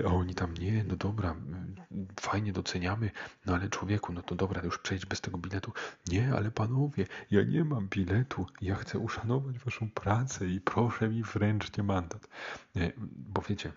a 0.07 0.09
oni 0.09 0.35
tam, 0.35 0.55
nie, 0.55 0.85
no 0.85 0.97
dobra, 0.97 1.37
fajnie 2.21 2.53
doceniamy, 2.53 3.11
no 3.47 3.55
ale 3.55 3.68
człowieku, 3.68 4.12
no 4.12 4.23
to 4.23 4.35
dobra, 4.35 4.62
już 4.64 4.79
przejdź 4.79 5.07
bez 5.07 5.21
tego 5.21 5.38
biletu. 5.38 5.73
Nie, 6.09 6.33
ale 6.35 6.51
panowie, 6.51 7.07
ja 7.31 7.42
nie 7.42 7.64
mam 7.64 7.88
biletu, 7.88 8.47
ja 8.61 8.75
chcę 8.75 8.99
uszanować 8.99 9.59
waszą 9.59 9.90
pracę 9.90 10.47
i 10.47 10.61
proszę 10.61 11.09
mi 11.09 11.23
wręczcie 11.23 11.83
mandat. 11.83 12.29
E, 12.77 12.92
bo 12.99 13.42
wiecie, 13.42 13.73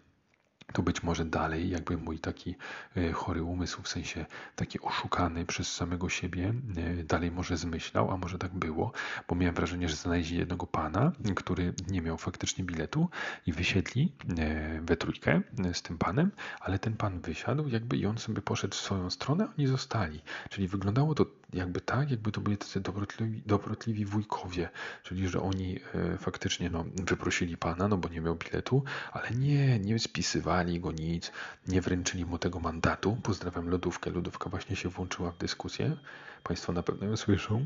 to 0.73 0.81
być 0.83 1.03
może 1.03 1.25
dalej, 1.25 1.69
jakby 1.69 1.97
mój 1.97 2.19
taki 2.19 2.55
e, 2.97 3.11
chory 3.11 3.43
umysł, 3.43 3.81
w 3.81 3.87
sensie 3.87 4.25
taki 4.55 4.79
oszukany 4.81 5.45
przez 5.45 5.73
samego 5.73 6.09
siebie, 6.09 6.53
e, 6.77 7.03
dalej 7.03 7.31
może 7.31 7.57
zmyślał, 7.57 8.11
a 8.11 8.17
może 8.17 8.37
tak 8.37 8.53
było, 8.53 8.91
bo 9.27 9.35
miałem 9.35 9.55
wrażenie, 9.55 9.89
że 9.89 9.95
znaleźli 9.95 10.37
jednego 10.37 10.67
pana, 10.67 11.11
który 11.35 11.73
nie 11.87 12.01
miał 12.01 12.17
faktycznie 12.17 12.63
biletu 12.63 13.09
i 13.45 13.53
wysiedli 13.53 14.11
e, 14.37 14.81
we 14.81 14.97
trójkę 14.97 15.41
z 15.73 15.81
tym 15.81 15.97
panem, 15.97 16.31
ale 16.59 16.79
ten 16.79 16.97
pan 16.97 17.19
wysiadł 17.19 17.67
jakby 17.67 17.97
i 17.97 18.05
on 18.05 18.17
sobie 18.17 18.41
poszedł 18.41 18.75
w 18.75 18.79
swoją 18.79 19.09
stronę, 19.09 19.47
oni 19.57 19.67
zostali. 19.67 20.21
Czyli 20.49 20.67
wyglądało 20.67 21.15
to 21.15 21.25
jakby 21.53 21.81
tak, 21.81 22.11
jakby 22.11 22.31
to 22.31 22.41
byli 22.41 22.57
tacy 22.57 22.81
dobrotliwi, 22.81 23.41
dobrotliwi 23.45 24.05
wujkowie, 24.05 24.69
czyli 25.03 25.27
że 25.27 25.41
oni 25.41 25.79
faktycznie 26.17 26.69
no, 26.69 26.85
wyprosili 26.95 27.57
pana, 27.57 27.87
no 27.87 27.97
bo 27.97 28.09
nie 28.09 28.21
miał 28.21 28.35
biletu, 28.35 28.83
ale 29.11 29.31
nie, 29.31 29.79
nie 29.79 29.99
spisywali 29.99 30.54
go 30.63 30.91
nic, 30.91 31.31
nie 31.67 31.81
wręczyli 31.81 32.25
mu 32.25 32.39
tego 32.39 32.59
mandatu. 32.59 33.17
Pozdrawiam 33.23 33.69
lodówkę. 33.69 34.09
Lodówka 34.09 34.49
właśnie 34.49 34.75
się 34.75 34.89
włączyła 34.89 35.31
w 35.31 35.37
dyskusję. 35.37 35.97
Państwo 36.43 36.73
na 36.73 36.83
pewno 36.83 37.07
ją 37.07 37.17
słyszą. 37.17 37.65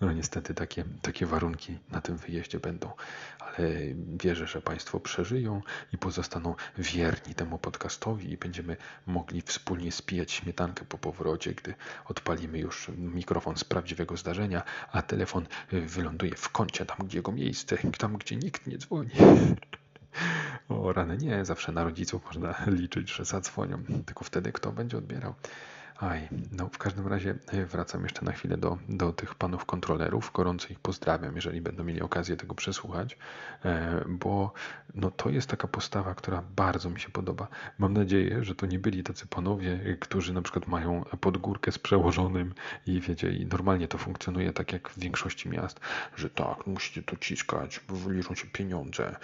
No 0.00 0.12
niestety 0.12 0.54
takie, 0.54 0.84
takie 1.02 1.26
warunki 1.26 1.78
na 1.90 2.00
tym 2.00 2.16
wyjeździe 2.16 2.60
będą, 2.60 2.90
ale 3.38 3.58
wierzę, 4.22 4.46
że 4.46 4.62
Państwo 4.62 5.00
przeżyją 5.00 5.62
i 5.92 5.98
pozostaną 5.98 6.54
wierni 6.78 7.34
temu 7.34 7.58
podcastowi 7.58 8.32
i 8.32 8.36
będziemy 8.36 8.76
mogli 9.06 9.42
wspólnie 9.42 9.92
spijać 9.92 10.32
śmietankę 10.32 10.84
po 10.84 10.98
powrocie, 10.98 11.54
gdy 11.54 11.74
odpalimy 12.04 12.58
już 12.58 12.88
mikrofon 12.88 13.56
z 13.56 13.64
prawdziwego 13.64 14.16
zdarzenia, 14.16 14.62
a 14.92 15.02
telefon 15.02 15.46
wyląduje 15.72 16.34
w 16.34 16.48
kącie, 16.48 16.86
tam 16.86 17.06
gdzie 17.06 17.18
jego 17.18 17.32
miejsce, 17.32 17.78
tam 17.98 18.16
gdzie 18.16 18.36
nikt 18.36 18.66
nie 18.66 18.78
dzwoni. 18.78 19.10
O 20.68 20.92
rany, 20.92 21.16
nie, 21.16 21.44
zawsze 21.44 21.72
na 21.72 21.84
rodziców 21.84 22.24
można 22.24 22.54
liczyć, 22.66 23.10
że 23.12 23.24
zadzwonią, 23.24 23.84
tylko 24.06 24.24
wtedy 24.24 24.52
kto 24.52 24.72
będzie 24.72 24.98
odbierał. 24.98 25.34
Aj, 26.00 26.28
no 26.52 26.68
w 26.68 26.78
każdym 26.78 27.06
razie 27.06 27.34
e, 27.46 27.66
wracam 27.66 28.02
jeszcze 28.02 28.24
na 28.24 28.32
chwilę 28.32 28.56
do, 28.56 28.78
do 28.88 29.12
tych 29.12 29.34
panów 29.34 29.64
kontrolerów. 29.64 30.30
Gorąco 30.34 30.68
ich 30.70 30.80
pozdrawiam, 30.80 31.36
jeżeli 31.36 31.60
będą 31.60 31.84
mieli 31.84 32.00
okazję 32.00 32.36
tego 32.36 32.54
przesłuchać, 32.54 33.18
e, 33.64 34.04
bo 34.08 34.52
no, 34.94 35.10
to 35.10 35.30
jest 35.30 35.48
taka 35.48 35.68
postawa, 35.68 36.14
która 36.14 36.42
bardzo 36.56 36.90
mi 36.90 37.00
się 37.00 37.08
podoba. 37.10 37.48
Mam 37.78 37.92
nadzieję, 37.92 38.44
że 38.44 38.54
to 38.54 38.66
nie 38.66 38.78
byli 38.78 39.02
tacy 39.02 39.26
panowie, 39.26 39.96
którzy 40.00 40.32
na 40.32 40.42
przykład 40.42 40.66
mają 40.66 41.04
podgórkę 41.20 41.72
z 41.72 41.78
przełożonym 41.78 42.54
i 42.86 43.00
wiecie, 43.00 43.30
i 43.32 43.46
normalnie 43.46 43.88
to 43.88 43.98
funkcjonuje 43.98 44.52
tak 44.52 44.72
jak 44.72 44.88
w 44.88 44.98
większości 44.98 45.48
miast, 45.48 45.80
że 46.16 46.30
tak, 46.30 46.66
musicie 46.66 47.02
to 47.02 47.16
ciskać, 47.16 47.80
liczą 48.08 48.34
się 48.34 48.46
pieniądze, 48.46 49.16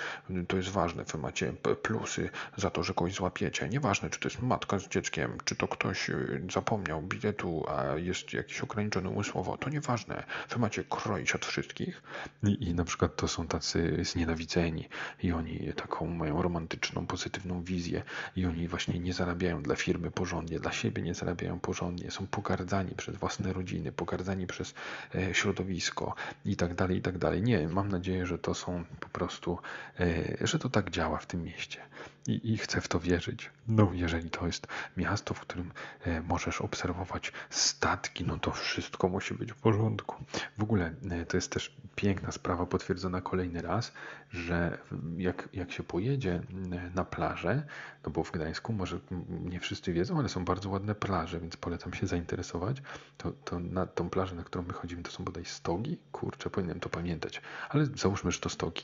to 0.49 0.57
jest 0.57 0.69
ważne, 0.69 1.05
wy 1.05 1.19
macie 1.19 1.53
plusy 1.83 2.31
za 2.57 2.71
to, 2.71 2.83
że 2.83 2.95
kogoś 2.95 3.15
złapiecie. 3.15 3.69
Nieważne, 3.69 4.11
czy 4.11 4.21
to 4.21 4.29
jest 4.29 4.43
matka 4.43 4.79
z 4.79 4.89
dzieckiem, 4.89 5.39
czy 5.45 5.57
to 5.57 5.69
ktoś 5.69 6.11
za 6.53 6.64
zapomniał 6.65 7.03
biletu, 7.03 7.65
a 7.69 7.97
jest 7.97 8.33
jakiś 8.33 8.61
ograniczony 8.61 9.09
umysłowo, 9.09 9.57
to 9.57 9.71
nieważne. 9.71 10.25
Wy 10.51 10.59
macie 10.59 10.85
kroić 10.85 11.35
od 11.35 11.47
wszystkich. 11.47 12.03
I, 12.43 12.69
I 12.69 12.75
na 12.75 12.85
przykład 12.85 13.17
to 13.17 13.29
są 13.29 13.47
tacy 13.47 14.05
znienawidzeni 14.05 14.89
i 15.23 15.33
oni 15.33 15.73
taką 15.77 16.07
mają 16.07 16.43
romantyczną, 16.43 17.07
pozytywną 17.07 17.63
wizję 17.63 18.03
i 18.37 18.47
oni 18.47 18.69
właśnie 18.69 18.99
nie 18.99 19.13
zarabiają 19.13 19.63
dla 19.63 19.77
firmy 19.77 20.11
porządnie, 20.11 20.61
dla 20.61 20.73
siebie 20.73 21.03
nie 21.03 21.15
zarabiają 21.15 21.61
porządnie, 21.61 22.11
są 22.11 22.27
pogardzani 22.27 22.95
przez 22.95 23.17
własne 23.17 23.53
rodziny, 23.53 23.93
pogardzani 23.93 24.47
przez 24.47 24.75
e, 25.15 25.35
środowisko 25.35 26.15
i 26.45 26.57
tak 26.57 26.75
dalej, 26.75 26.99
i 26.99 27.03
tak 27.03 27.19
dalej. 27.19 27.43
Nie, 27.43 27.69
mam 27.69 27.89
nadzieję, 27.89 28.27
że 28.27 28.39
to 28.39 28.55
są 28.55 28.85
po 29.01 29.09
prostu, 29.09 29.59
e, 30.01 30.47
że 30.47 30.59
to 30.59 30.69
tak 30.69 30.91
działa 30.91 31.19
w 31.19 31.27
tym 31.27 31.43
mieście 31.43 31.81
i, 32.29 32.53
i 32.53 32.59
chcę 32.59 32.81
w 32.81 32.89
to 32.89 33.01
wierzyć. 33.01 33.51
No, 33.69 33.91
jeżeli 33.93 34.31
to 34.31 34.47
jest 34.47 34.67
miasto, 34.97 35.35
w 35.35 35.41
którym 35.41 35.73
e, 36.05 36.23
obserwować 36.61 37.33
statki, 37.51 38.25
no 38.25 38.39
to 38.39 38.51
wszystko 38.51 39.09
musi 39.09 39.35
być 39.35 39.53
w 39.53 39.57
porządku. 39.57 40.25
W 40.59 40.63
ogóle 40.63 40.95
e, 41.11 41.27
to 41.27 41.37
jest 41.37 41.53
też 41.53 41.77
piękna 41.95 42.33
sprawa 42.33 42.67
potwierdzona 42.67 43.21
kolejny 43.21 43.63
raz, 43.63 43.93
że 44.31 44.79
jak, 45.17 45.49
jak 45.53 45.73
się 45.73 45.83
pojedzie 45.83 46.33
e, 46.73 46.91
na 46.95 47.05
plażę, 47.05 47.67
no 48.07 48.11
bo 48.11 48.25
w 48.25 48.33
Gdańsku 48.33 48.73
może 48.73 48.99
nie 49.29 49.61
wszyscy 49.61 49.93
wiedzą, 49.93 50.19
ale 50.19 50.29
są 50.29 50.45
bardzo 50.45 50.71
ładne 50.71 50.95
plaże, 50.95 51.41
więc 51.41 51.57
polecam 51.57 51.95
się 51.95 52.07
zainteresować. 52.07 52.83
To, 53.19 53.33
to 53.33 53.61
na 53.61 53.87
tą 53.87 54.11
plażę, 54.11 54.35
na 54.35 54.45
którą 54.45 54.65
my 54.65 54.73
chodzimy, 54.73 55.03
to 55.03 55.11
są 55.11 55.25
bodaj 55.25 55.45
stogi? 55.45 55.99
Kurczę, 56.13 56.51
powinienem 56.51 56.81
to 56.81 56.89
pamiętać, 56.89 57.43
ale 57.69 57.87
załóżmy, 57.87 58.33
że 58.33 58.41
to 58.41 58.49
stogi. 58.49 58.83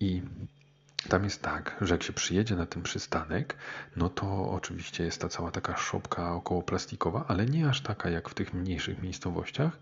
I 0.00 0.22
tam 1.08 1.24
jest 1.24 1.42
tak, 1.42 1.76
że 1.80 1.94
jak 1.94 2.02
się 2.02 2.12
przyjedzie 2.12 2.56
na 2.56 2.66
ten 2.66 2.82
przystanek, 2.82 3.56
no 3.96 4.08
to 4.08 4.50
oczywiście 4.50 5.04
jest 5.04 5.20
ta 5.20 5.28
cała 5.28 5.50
taka 5.50 5.76
szopka 5.76 6.34
około 6.34 6.62
plastikowa, 6.62 7.24
ale 7.28 7.46
nie 7.46 7.68
aż 7.68 7.80
taka 7.80 8.10
jak 8.10 8.28
w 8.28 8.34
tych 8.34 8.54
mniejszych 8.54 9.02
miejscowościach. 9.02 9.78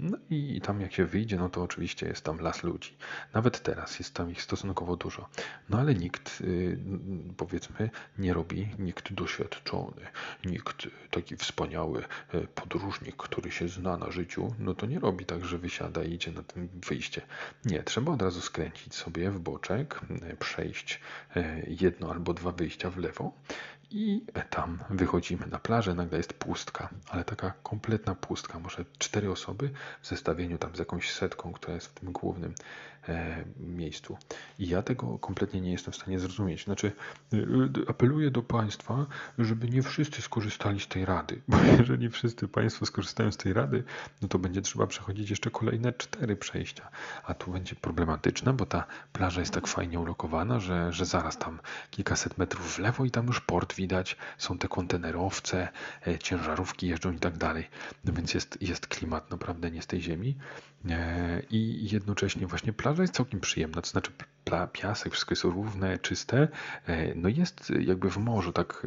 No 0.00 0.18
i 0.30 0.60
tam 0.60 0.80
jak 0.80 0.92
się 0.92 1.04
wyjdzie, 1.04 1.36
no 1.36 1.48
to 1.48 1.62
oczywiście 1.62 2.06
jest 2.06 2.24
tam 2.24 2.40
las 2.40 2.62
ludzi. 2.62 2.96
Nawet 3.34 3.62
teraz 3.62 3.98
jest 3.98 4.14
tam 4.14 4.30
ich 4.30 4.42
stosunkowo 4.42 4.96
dużo. 4.96 5.28
No 5.68 5.78
ale 5.78 5.94
nikt, 5.94 6.40
y, 6.40 6.78
powiedzmy, 7.36 7.90
nie 8.18 8.34
robi, 8.34 8.68
nikt 8.78 9.12
doświadczony, 9.12 10.06
nikt 10.44 10.88
taki 11.10 11.36
wspaniały 11.36 12.04
y, 12.34 12.46
podróżnik, 12.54 13.16
który 13.16 13.50
się 13.50 13.68
zna 13.68 13.96
na 13.96 14.10
życiu, 14.10 14.54
no 14.58 14.74
to 14.74 14.86
nie 14.86 14.98
robi 14.98 15.24
tak, 15.24 15.44
że 15.44 15.58
wysiada 15.58 16.02
i 16.02 16.12
idzie 16.12 16.32
na 16.32 16.42
tym 16.42 16.68
wyjście. 16.88 17.22
Nie, 17.64 17.82
trzeba 17.82 18.12
od 18.12 18.22
razu 18.22 18.40
skręcić 18.40 18.94
sobie 18.94 19.30
w 19.30 19.38
boczek, 19.38 19.97
przejść 20.38 21.00
jedno 21.66 22.10
albo 22.10 22.34
dwa 22.34 22.52
wyjścia 22.52 22.90
w 22.90 22.98
lewo 22.98 23.32
i 23.90 24.22
tam 24.50 24.78
wychodzimy 24.90 25.46
na 25.46 25.58
plażę, 25.58 25.94
nagle 25.94 26.18
jest 26.18 26.34
pustka, 26.34 26.88
ale 27.08 27.24
taka 27.24 27.52
kompletna 27.62 28.14
pustka, 28.14 28.58
może 28.58 28.84
cztery 28.98 29.30
osoby 29.30 29.70
w 30.02 30.06
zestawieniu 30.06 30.58
tam 30.58 30.76
z 30.76 30.78
jakąś 30.78 31.10
setką, 31.10 31.52
która 31.52 31.74
jest 31.74 31.86
w 31.86 32.00
tym 32.00 32.12
głównym 32.12 32.54
e, 33.08 33.44
miejscu. 33.60 34.16
I 34.58 34.68
ja 34.68 34.82
tego 34.82 35.18
kompletnie 35.18 35.60
nie 35.60 35.72
jestem 35.72 35.92
w 35.92 35.96
stanie 35.96 36.18
zrozumieć. 36.18 36.64
Znaczy, 36.64 36.92
e, 37.32 37.36
apeluję 37.88 38.30
do 38.30 38.42
Państwa, 38.42 39.06
żeby 39.38 39.68
nie 39.68 39.82
wszyscy 39.82 40.22
skorzystali 40.22 40.80
z 40.80 40.88
tej 40.88 41.04
rady, 41.04 41.40
bo 41.48 41.56
jeżeli 41.78 42.10
wszyscy 42.10 42.48
Państwo 42.48 42.86
skorzystają 42.86 43.32
z 43.32 43.36
tej 43.36 43.52
rady, 43.52 43.84
no 44.22 44.28
to 44.28 44.38
będzie 44.38 44.62
trzeba 44.62 44.86
przechodzić 44.86 45.30
jeszcze 45.30 45.50
kolejne 45.50 45.92
cztery 45.92 46.36
przejścia, 46.36 46.88
a 47.24 47.34
tu 47.34 47.52
będzie 47.52 47.74
problematyczne, 47.74 48.52
bo 48.52 48.66
ta 48.66 48.84
plaża 49.12 49.40
jest 49.40 49.52
tak 49.52 49.66
fajnie 49.66 50.00
ulokowana, 50.00 50.60
że, 50.60 50.92
że 50.92 51.04
zaraz 51.04 51.38
tam 51.38 51.60
kilkaset 51.90 52.38
metrów 52.38 52.74
w 52.74 52.78
lewo 52.78 53.04
i 53.04 53.10
tam 53.10 53.26
już 53.26 53.40
port 53.40 53.77
widać, 53.78 54.16
są 54.38 54.58
te 54.58 54.68
kontenerowce, 54.68 55.68
e, 56.06 56.18
ciężarówki 56.18 56.86
jeżdżą 56.88 57.12
i 57.12 57.18
tak 57.18 57.36
dalej. 57.38 57.68
No 58.04 58.12
więc 58.12 58.34
jest, 58.34 58.62
jest 58.62 58.86
klimat 58.86 59.30
naprawdę 59.30 59.70
nie 59.70 59.82
z 59.82 59.86
tej 59.86 60.02
ziemi. 60.02 60.36
E, 60.88 61.42
I 61.50 61.88
jednocześnie 61.92 62.46
właśnie 62.46 62.72
plaża 62.72 63.02
jest 63.02 63.14
całkiem 63.14 63.40
przyjemna, 63.40 63.82
to 63.82 63.90
znaczy 63.90 64.10
piasek, 64.72 65.12
wszystko 65.12 65.32
jest 65.32 65.44
równe, 65.44 65.98
czyste. 65.98 66.48
E, 66.86 67.14
no 67.14 67.28
jest 67.28 67.72
jakby 67.80 68.10
w 68.10 68.18
morzu, 68.18 68.52
tak 68.52 68.86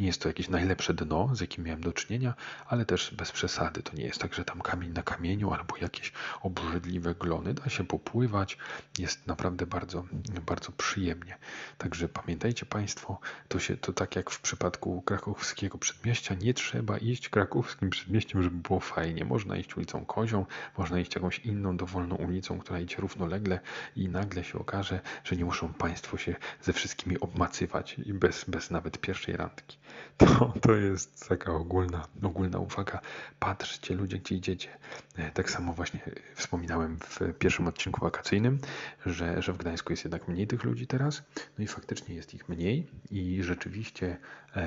nie 0.00 0.06
jest 0.06 0.22
to 0.22 0.28
jakieś 0.28 0.48
najlepsze 0.48 0.94
dno, 0.94 1.30
z 1.32 1.40
jakim 1.40 1.64
miałem 1.64 1.80
do 1.80 1.92
czynienia, 1.92 2.34
ale 2.66 2.84
też 2.84 3.14
bez 3.14 3.32
przesady. 3.32 3.82
To 3.82 3.96
nie 3.96 4.04
jest 4.04 4.20
tak, 4.20 4.34
że 4.34 4.44
tam 4.44 4.60
kamień 4.60 4.92
na 4.92 5.02
kamieniu 5.02 5.52
albo 5.52 5.76
jakieś 5.76 6.12
obrzydliwe 6.42 7.14
glony. 7.14 7.54
Da 7.54 7.68
się 7.68 7.84
popływać. 7.84 8.58
Jest 8.98 9.26
naprawdę 9.26 9.66
bardzo, 9.66 10.04
bardzo 10.46 10.72
przyjemnie. 10.72 11.36
Także 11.78 12.08
pamiętajcie 12.08 12.66
Państwo, 12.66 13.20
to 13.48 13.58
się 13.58 13.76
to 13.76 13.92
tak 13.92 14.16
jak 14.16 14.30
w 14.30 14.40
przypadku 14.40 15.02
krakowskiego 15.02 15.78
przedmieścia, 15.78 16.34
nie 16.34 16.54
trzeba 16.54 16.98
iść 16.98 17.28
krakowskim 17.28 17.90
przedmieściem, 17.90 18.42
żeby 18.42 18.56
było 18.56 18.80
fajnie. 18.80 19.24
Można 19.24 19.56
iść 19.56 19.76
ulicą 19.76 20.04
Kozią, 20.04 20.46
można 20.78 21.00
iść 21.00 21.14
jakąś 21.14 21.38
inną 21.38 21.76
dowolną 21.76 22.16
ulicą, 22.16 22.58
która 22.58 22.80
idzie 22.80 22.96
równolegle 22.96 23.60
i 23.96 24.08
nagle 24.08 24.44
się 24.44 24.58
okaże, 24.58 24.79
że 24.82 25.36
nie 25.36 25.44
muszą 25.44 25.72
Państwo 25.72 26.18
się 26.18 26.34
ze 26.62 26.72
wszystkimi 26.72 27.20
obmacywać 27.20 27.98
i 27.98 28.14
bez, 28.14 28.44
bez 28.44 28.70
nawet 28.70 28.98
pierwszej 28.98 29.36
randki. 29.36 29.78
To, 30.16 30.52
to 30.60 30.72
jest 30.72 31.28
taka 31.28 31.52
ogólna, 31.52 32.06
ogólna 32.22 32.58
uwaga. 32.58 33.00
Patrzcie 33.38 33.94
ludzie, 33.94 34.18
gdzie 34.18 34.34
idziecie. 34.34 34.68
E, 35.16 35.30
tak 35.30 35.50
samo 35.50 35.72
właśnie 35.72 36.00
wspominałem 36.34 36.98
w 36.98 37.38
pierwszym 37.38 37.66
odcinku 37.66 38.00
wakacyjnym, 38.00 38.58
że, 39.06 39.42
że 39.42 39.52
w 39.52 39.56
Gdańsku 39.56 39.92
jest 39.92 40.04
jednak 40.04 40.28
mniej 40.28 40.46
tych 40.46 40.64
ludzi 40.64 40.86
teraz. 40.86 41.22
No 41.58 41.64
i 41.64 41.66
faktycznie 41.66 42.14
jest 42.14 42.34
ich 42.34 42.48
mniej 42.48 42.86
i 43.10 43.42
rzeczywiście 43.42 44.16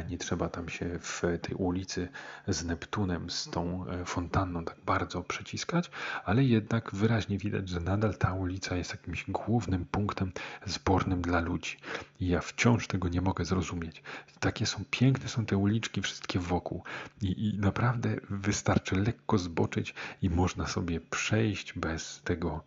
nie 0.09 0.17
trzeba 0.17 0.49
tam 0.49 0.69
się 0.69 0.99
w 0.99 1.21
tej 1.41 1.55
ulicy 1.55 2.07
z 2.47 2.65
Neptunem, 2.65 3.29
z 3.29 3.49
tą 3.49 3.85
e, 3.87 4.05
fontanną 4.05 4.65
tak 4.65 4.77
bardzo 4.85 5.23
przeciskać, 5.23 5.91
ale 6.25 6.43
jednak 6.43 6.95
wyraźnie 6.95 7.37
widać, 7.37 7.69
że 7.69 7.79
nadal 7.79 8.17
ta 8.17 8.33
ulica 8.33 8.75
jest 8.75 8.91
jakimś 8.91 9.25
głównym 9.29 9.85
punktem 9.85 10.31
zbornym 10.65 11.21
dla 11.21 11.39
ludzi. 11.39 11.77
I 12.19 12.27
ja 12.27 12.41
wciąż 12.41 12.87
tego 12.87 13.09
nie 13.09 13.21
mogę 13.21 13.45
zrozumieć. 13.45 14.03
Takie 14.39 14.65
są 14.65 14.83
piękne 14.91 15.29
są 15.29 15.45
te 15.45 15.57
uliczki 15.57 16.01
wszystkie 16.01 16.39
wokół 16.39 16.83
i, 17.21 17.49
i 17.49 17.59
naprawdę 17.59 18.15
wystarczy 18.29 18.95
lekko 18.95 19.37
zboczyć 19.37 19.93
i 20.21 20.29
można 20.29 20.67
sobie 20.67 21.01
przejść 21.01 21.73
bez 21.73 22.21
tego, 22.23 22.63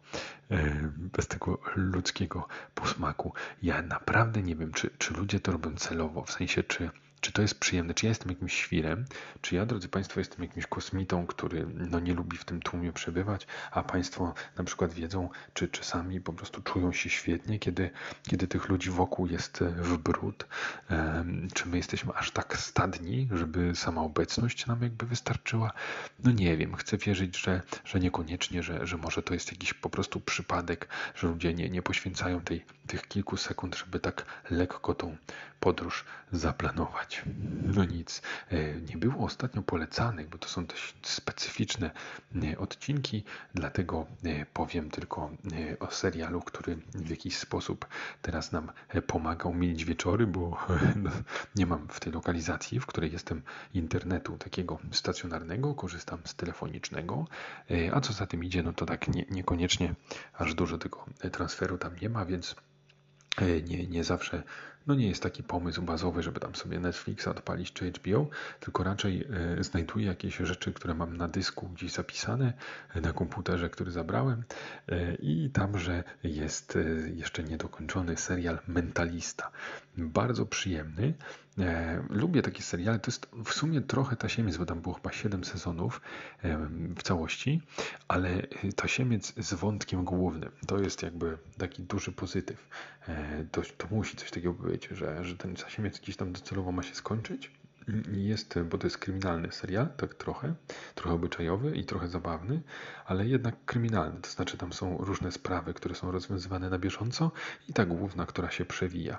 e, 0.51 0.91
bez 0.97 1.27
tego 1.27 1.59
ludzkiego 1.77 2.49
posmaku. 2.75 3.33
Ja 3.63 3.83
naprawdę 3.83 4.43
nie 4.43 4.57
wiem, 4.57 4.73
czy, 4.73 4.91
czy 4.99 5.15
ludzie 5.15 5.41
to 5.41 5.53
robią 5.53 5.77
celowo, 5.77 6.25
w 6.25 6.33
sensie, 6.33 6.63
czy 6.63 6.91
czy 7.27 7.33
to 7.33 7.43
jest 7.43 7.61
przyjemne? 7.61 7.95
Czy 7.95 8.07
ja 8.07 8.09
jestem 8.09 8.31
jakimś 8.31 8.55
świrem? 8.55 9.05
Czy 9.41 9.55
ja, 9.55 9.67
drodzy 9.67 9.89
Państwo, 9.89 10.21
jestem 10.21 10.43
jakimś 10.43 10.67
kosmitą, 10.67 11.27
który 11.27 11.67
no, 11.75 12.01
nie 12.01 12.15
lubi 12.15 12.37
w 12.37 12.45
tym 12.45 12.61
tłumie 12.63 12.93
przebywać, 12.93 13.47
a 13.71 13.83
Państwo 13.83 14.35
na 14.59 14.65
przykład 14.65 14.93
wiedzą, 14.93 15.29
czy 15.55 15.69
czasami 15.69 16.21
po 16.21 16.33
prostu 16.33 16.63
czują 16.63 16.93
się 16.93 17.11
świetnie, 17.11 17.59
kiedy, 17.59 17.91
kiedy 18.29 18.49
tych 18.49 18.69
ludzi 18.69 18.91
wokół 18.91 19.27
jest 19.27 19.59
w 19.77 19.99
brud? 19.99 20.47
Czy 21.55 21.69
my 21.69 21.77
jesteśmy 21.77 22.15
aż 22.15 22.31
tak 22.31 22.57
stadni, 22.57 23.29
żeby 23.33 23.73
sama 23.75 24.01
obecność 24.01 24.67
nam 24.67 24.83
jakby 24.83 25.07
wystarczyła? 25.07 25.73
No 26.25 26.31
nie 26.31 26.57
wiem, 26.57 26.75
chcę 26.75 26.97
wierzyć, 26.97 27.39
że, 27.39 27.63
że 27.85 28.01
niekoniecznie, 28.01 28.63
że, 28.63 28.87
że 28.87 28.97
może 28.97 29.23
to 29.23 29.35
jest 29.35 29.53
jakiś 29.53 29.75
po 29.75 29.91
prostu 29.91 30.21
przypadek, 30.21 30.89
że 31.15 31.27
ludzie 31.27 31.55
nie, 31.55 31.71
nie 31.71 31.83
poświęcają 31.83 32.41
tej, 32.41 32.65
tych 32.87 33.09
kilku 33.09 33.37
sekund, 33.37 33.77
żeby 33.77 34.01
tak 34.01 34.27
lekko 34.51 34.95
tą 34.95 35.17
podróż 35.61 36.05
zaplanować. 36.33 37.16
No 37.75 37.85
nic, 37.85 38.23
e, 38.51 38.81
nie 38.81 38.97
było 38.97 39.25
ostatnio 39.25 39.63
polecanych, 39.63 40.29
bo 40.29 40.39
to 40.39 40.49
są 40.49 40.67
dość 40.67 40.95
specyficzne 41.03 41.91
e, 42.43 42.59
odcinki, 42.59 43.25
dlatego 43.55 44.07
e, 44.25 44.47
powiem 44.47 44.91
tylko 44.91 45.31
o 45.81 45.91
serialu, 45.91 46.41
który 46.41 46.77
w 46.95 47.11
jakiś 47.11 47.37
sposób 47.37 47.87
teraz 48.23 48.53
nam 48.53 48.73
pomagał 49.07 49.55
mieć 49.55 49.85
wieczory, 49.85 50.27
bo 50.27 50.67
no, 51.05 51.11
nie 51.57 51.67
mam 51.67 51.89
w 51.89 52.01
tej 52.01 52.13
lokalizacji, 52.13 52.81
w 52.81 52.87
której 52.87 53.13
jestem 53.13 53.43
internetu 53.75 54.39
takiego 54.39 54.79
stacjonarnego, 54.93 55.75
korzystam 55.75 56.19
z 56.25 56.35
telefonicznego, 56.35 57.27
a 57.93 58.01
co 58.01 58.13
za 58.13 58.27
tym 58.27 58.45
idzie, 58.45 58.63
no 58.63 58.73
to 58.73 58.87
tak 58.87 59.09
nie, 59.09 59.25
niekoniecznie 59.31 59.95
aż 60.35 60.55
dużo 60.55 60.79
tego 60.79 61.05
transferu 61.33 61.79
tam 61.79 61.93
nie 62.03 62.09
ma, 62.09 62.25
więc 62.25 62.57
nie, 63.65 63.87
nie 63.87 64.05
zawsze 64.05 64.43
no 64.87 64.95
nie 64.95 65.09
jest 65.09 65.23
taki 65.23 65.43
pomysł 65.43 65.83
bazowy, 65.83 66.23
żeby 66.23 66.41
tam 66.41 66.55
sobie 66.55 66.81
Netflixa 66.81 67.29
odpalić 67.29 67.73
czy 67.73 67.93
HBO, 67.93 68.29
tylko 68.61 68.85
raczej 68.85 69.27
e, 69.59 69.65
znajduję 69.65 70.07
jakieś 70.07 70.37
rzeczy, 70.37 70.73
które 70.73 70.95
mam 70.95 71.17
na 71.17 71.29
dysku 71.29 71.69
gdzieś 71.69 71.93
zapisane, 71.93 72.53
e, 72.95 73.01
na 73.01 73.13
komputerze, 73.13 73.71
który 73.71 73.91
zabrałem 73.91 74.43
e, 74.89 75.15
i 75.15 75.51
tamże 75.51 76.05
jest 76.23 76.79
jeszcze 77.15 77.45
niedokończony 77.45 78.17
serial 78.17 78.59
Mentalista. 78.69 79.51
Bardzo 79.97 80.47
przyjemny. 80.47 81.15
Lubię 82.11 82.43
takie 82.43 82.63
seriale. 82.63 82.99
To 82.99 83.11
jest 83.11 83.27
w 83.45 83.53
sumie 83.53 83.81
trochę 83.81 84.17
Tasiemiec, 84.17 84.57
bo 84.57 84.67
tam 84.67 84.81
było 84.81 84.95
chyba 84.95 85.13
7 85.13 85.45
sezonów 85.45 86.01
w 86.97 87.03
całości, 87.03 87.63
ale 88.09 88.43
Tasiemiec 88.77 89.33
z 89.37 89.55
wątkiem 89.55 90.05
głównym. 90.05 90.51
To 90.67 90.79
jest 90.79 91.03
jakby 91.03 91.39
taki 91.59 91.83
duży 91.83 92.13
pozytyw. 92.13 92.69
To, 93.53 93.63
to 93.79 93.87
musi 93.91 94.17
coś 94.17 94.31
takiego 94.31 94.55
być, 94.77 94.89
że, 94.99 95.25
że 95.25 95.37
ten 95.37 95.57
Zasiemiec 95.57 95.99
gdzieś 96.01 96.17
tam 96.17 96.33
docelowo 96.33 96.73
ma 96.73 96.83
się 96.83 96.95
skończyć. 96.95 97.51
Jest, 98.13 98.59
bo 98.71 98.79
to 98.79 98.87
jest 98.87 98.99
kryminalny 98.99 99.53
serial, 99.53 99.89
tak 99.97 100.15
trochę, 100.15 100.55
trochę 100.95 101.15
obyczajowy 101.15 101.77
i 101.77 101.85
trochę 101.85 102.09
zabawny, 102.09 102.61
ale 103.07 103.27
jednak 103.27 103.55
kryminalny. 103.65 104.21
To 104.21 104.31
znaczy, 104.31 104.59
tam 104.59 104.73
są 104.73 104.99
różne 104.99 105.33
sprawy, 105.33 105.75
które 105.75 105.95
są 105.95 106.11
rozwiązywane 106.11 106.71
na 106.71 106.79
bieżąco 106.79 107.31
i 107.69 107.73
ta 107.73 107.87
główna, 107.87 108.27
która 108.27 108.51
się 108.51 108.65
przewija. 108.65 109.19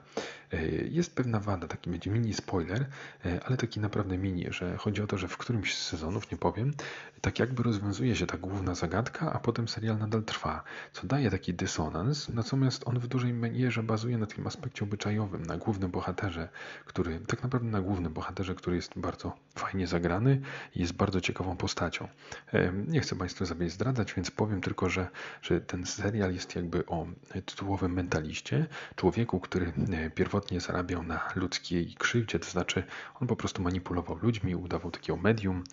E, 0.54 0.66
jest 0.68 1.16
pewna 1.16 1.40
wada, 1.40 1.68
taki 1.68 1.90
będzie 1.90 2.12
mini 2.12 2.34
spoiler, 2.34 2.86
e, 3.26 3.44
ale 3.46 3.58
taki 3.58 3.80
naprawdę 3.80 4.18
mini, 4.18 4.46
że 4.50 4.78
chodzi 4.78 5.02
o 5.02 5.08
to, 5.08 5.18
że 5.18 5.28
w 5.28 5.38
którymś 5.38 5.76
z 5.76 5.88
sezonów, 5.88 6.32
nie 6.32 6.38
powiem, 6.38 6.74
tak 7.22 7.40
jakby 7.40 7.64
rozwiązuje 7.64 8.16
się 8.16 8.28
ta 8.28 8.38
główna 8.38 8.76
zagadka, 8.76 9.34
a 9.34 9.40
potem 9.40 9.68
serial 9.68 9.98
nadal 9.98 10.24
trwa, 10.24 10.64
co 10.94 11.08
daje 11.08 11.32
taki 11.32 11.54
dysonans, 11.54 12.30
natomiast 12.30 12.88
on 12.88 13.00
w 13.00 13.08
dużej 13.08 13.34
mierze 13.34 13.84
bazuje 13.84 14.18
na 14.18 14.26
tym 14.26 14.48
aspekcie 14.48 14.86
obyczajowym, 14.86 15.46
na 15.46 15.58
głównym 15.58 15.92
bohaterze, 15.92 16.50
który, 16.86 17.20
tak 17.20 17.44
naprawdę 17.44 17.68
na 17.68 17.82
głównym 17.82 18.14
bohaterze, 18.14 18.56
który 18.58 18.76
jest 18.76 19.00
bardzo 19.00 19.34
fajnie 19.56 19.88
zagrany 19.88 20.42
i 20.76 20.80
jest 20.80 20.94
bardzo 20.94 21.22
ciekawą 21.22 21.58
postacią. 21.58 22.08
E, 22.54 22.74
nie 22.88 23.02
chcę 23.02 23.16
Państwu 23.16 23.46
zabieć 23.46 23.72
zdradzać, 23.72 24.14
więc 24.14 24.32
powiem 24.32 24.62
tylko, 24.62 24.90
że, 24.90 25.08
że 25.42 25.62
ten 25.62 25.86
serial 25.86 26.34
jest 26.34 26.56
jakby 26.56 26.86
o 26.86 27.08
tytułowym 27.46 27.94
mentaliście, 27.94 28.68
człowieku, 28.96 29.40
który 29.40 29.74
pierwotnie 30.16 30.60
zarabiał 30.60 31.04
na 31.04 31.30
ludzkiej 31.36 31.96
krzywdzie, 31.98 32.40
to 32.40 32.50
znaczy 32.50 32.84
on 33.22 33.28
po 33.28 33.36
prostu 33.36 33.62
manipulował 33.62 34.18
ludźmi, 34.18 34.56
udawał 34.56 34.92
takiego 34.92 35.18
medium, 35.18 35.64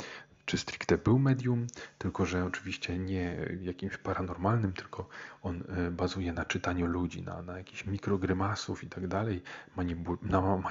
czy 0.47 0.59
stricte 0.59 0.99
był 0.99 1.19
medium, 1.19 1.67
tylko 1.99 2.27
że 2.27 2.45
oczywiście 2.45 2.99
nie 2.99 3.49
jakimś 3.63 3.97
paranormalnym, 3.97 4.73
tylko 4.73 5.09
on 5.43 5.65
e, 5.69 5.91
bazuje 5.91 6.33
na 6.33 6.45
czytaniu 6.45 6.87
ludzi, 6.87 7.23
na, 7.23 7.43
na 7.43 7.59
jakichś 7.59 7.87
mikrogrymasów 7.87 8.85
i 8.85 8.87
tak 8.87 9.07
dalej, 9.07 9.43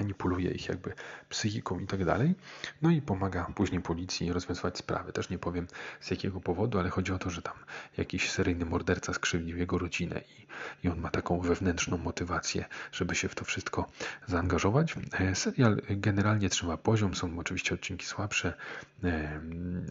manipuluje 0.00 0.50
ich 0.50 0.68
jakby 0.68 0.92
psychiką 1.28 1.78
i 1.78 1.86
tak 1.86 2.04
dalej, 2.04 2.34
no 2.82 2.90
i 2.90 3.02
pomaga 3.02 3.46
później 3.54 3.80
policji 3.80 4.32
rozwiązywać 4.32 4.78
sprawy. 4.78 5.12
Też 5.12 5.30
nie 5.30 5.38
powiem 5.38 5.66
z 6.00 6.10
jakiego 6.10 6.40
powodu, 6.40 6.78
ale 6.78 6.90
chodzi 6.90 7.12
o 7.12 7.18
to, 7.18 7.30
że 7.30 7.42
tam 7.42 7.54
jakiś 7.96 8.30
seryjny 8.30 8.64
morderca 8.64 9.12
skrzywdził 9.12 9.56
jego 9.58 9.78
rodzinę 9.78 10.20
i, 10.38 10.46
i 10.86 10.90
on 10.90 11.00
ma 11.00 11.10
taką 11.10 11.40
wewnętrzną 11.40 11.96
motywację, 11.96 12.64
żeby 12.92 13.14
się 13.14 13.28
w 13.28 13.34
to 13.34 13.44
wszystko 13.44 13.86
zaangażować. 14.26 14.94
E, 15.12 15.34
serial 15.34 15.80
generalnie 15.90 16.48
trzyma 16.48 16.76
poziom, 16.76 17.14
są 17.14 17.38
oczywiście 17.38 17.74
odcinki 17.74 18.06
słabsze, 18.06 18.54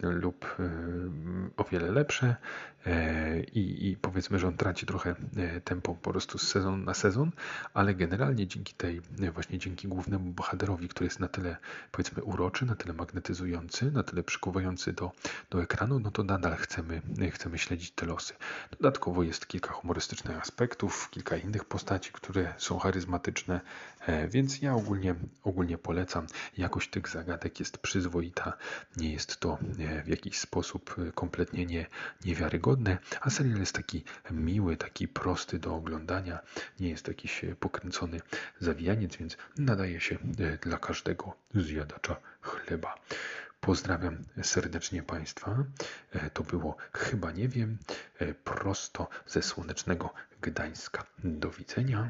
lub 0.02 0.44
e, 0.44 0.70
o 1.56 1.64
wiele 1.64 1.90
lepsze 1.90 2.36
e, 2.86 3.40
i, 3.40 3.90
i 3.90 3.96
powiedzmy, 3.96 4.38
że 4.38 4.48
on 4.48 4.56
traci 4.56 4.86
trochę 4.86 5.14
e, 5.36 5.60
tempo 5.60 5.94
po 5.94 6.10
prostu 6.10 6.38
z 6.38 6.48
sezon 6.48 6.84
na 6.84 6.94
sezon, 6.94 7.30
ale 7.74 7.94
generalnie 7.94 8.46
dzięki 8.46 8.74
tej, 8.74 9.00
właśnie 9.34 9.58
dzięki 9.58 9.88
głównemu 9.88 10.32
bohaterowi, 10.32 10.88
który 10.88 11.06
jest 11.06 11.20
na 11.20 11.28
tyle 11.28 11.56
powiedzmy 11.92 12.22
uroczy, 12.22 12.66
na 12.66 12.74
tyle 12.74 12.94
magnetyzujący, 12.94 13.90
na 13.90 14.02
tyle 14.02 14.22
przykuwający 14.22 14.92
do, 14.92 15.12
do 15.50 15.62
ekranu, 15.62 16.00
no 16.00 16.10
to 16.10 16.24
nadal 16.24 16.56
chcemy, 16.56 17.02
chcemy 17.32 17.58
śledzić 17.58 17.90
te 17.90 18.06
losy. 18.06 18.34
Dodatkowo 18.70 19.22
jest 19.22 19.46
kilka 19.46 19.72
humorystycznych 19.72 20.40
aspektów, 20.40 21.10
kilka 21.10 21.36
innych 21.36 21.64
postaci, 21.64 22.10
które 22.12 22.54
są 22.58 22.78
charyzmatyczne, 22.78 23.60
więc 24.28 24.62
ja 24.62 24.74
ogólnie, 24.74 25.14
ogólnie 25.44 25.78
polecam. 25.78 26.26
Jakość 26.58 26.90
tych 26.90 27.08
zagadek 27.08 27.60
jest 27.60 27.78
przyzwoita, 27.78 28.52
nie 28.96 29.12
jest 29.12 29.40
to 29.40 29.58
w 30.04 30.08
jakiś 30.08 30.38
sposób 30.38 30.96
e, 30.98 31.12
kompletnie 31.12 31.66
nie, 31.66 31.86
niewiarygodne, 32.24 32.98
a 33.20 33.30
serial 33.30 33.58
jest 33.58 33.74
taki 33.74 34.04
miły, 34.30 34.76
taki 34.76 35.08
prosty 35.08 35.58
do 35.58 35.74
oglądania, 35.74 36.38
nie 36.80 36.88
jest 36.88 37.08
jakiś 37.08 37.44
e, 37.44 37.56
pokręcony 37.56 38.20
zawijaniec, 38.60 39.16
więc 39.16 39.36
nadaje 39.58 40.00
się 40.00 40.18
e, 40.38 40.58
dla 40.58 40.78
każdego 40.78 41.36
zjadacza 41.54 42.16
chleba. 42.40 42.94
Pozdrawiam 43.60 44.18
serdecznie 44.42 45.02
Państwa. 45.02 45.64
To 46.32 46.42
było 46.42 46.76
chyba 46.92 47.32
nie 47.32 47.48
wiem, 47.48 47.78
prosto 48.44 49.08
ze 49.26 49.42
słonecznego 49.42 50.14
Gdańska. 50.40 51.04
Do 51.18 51.50
widzenia. 51.50 52.08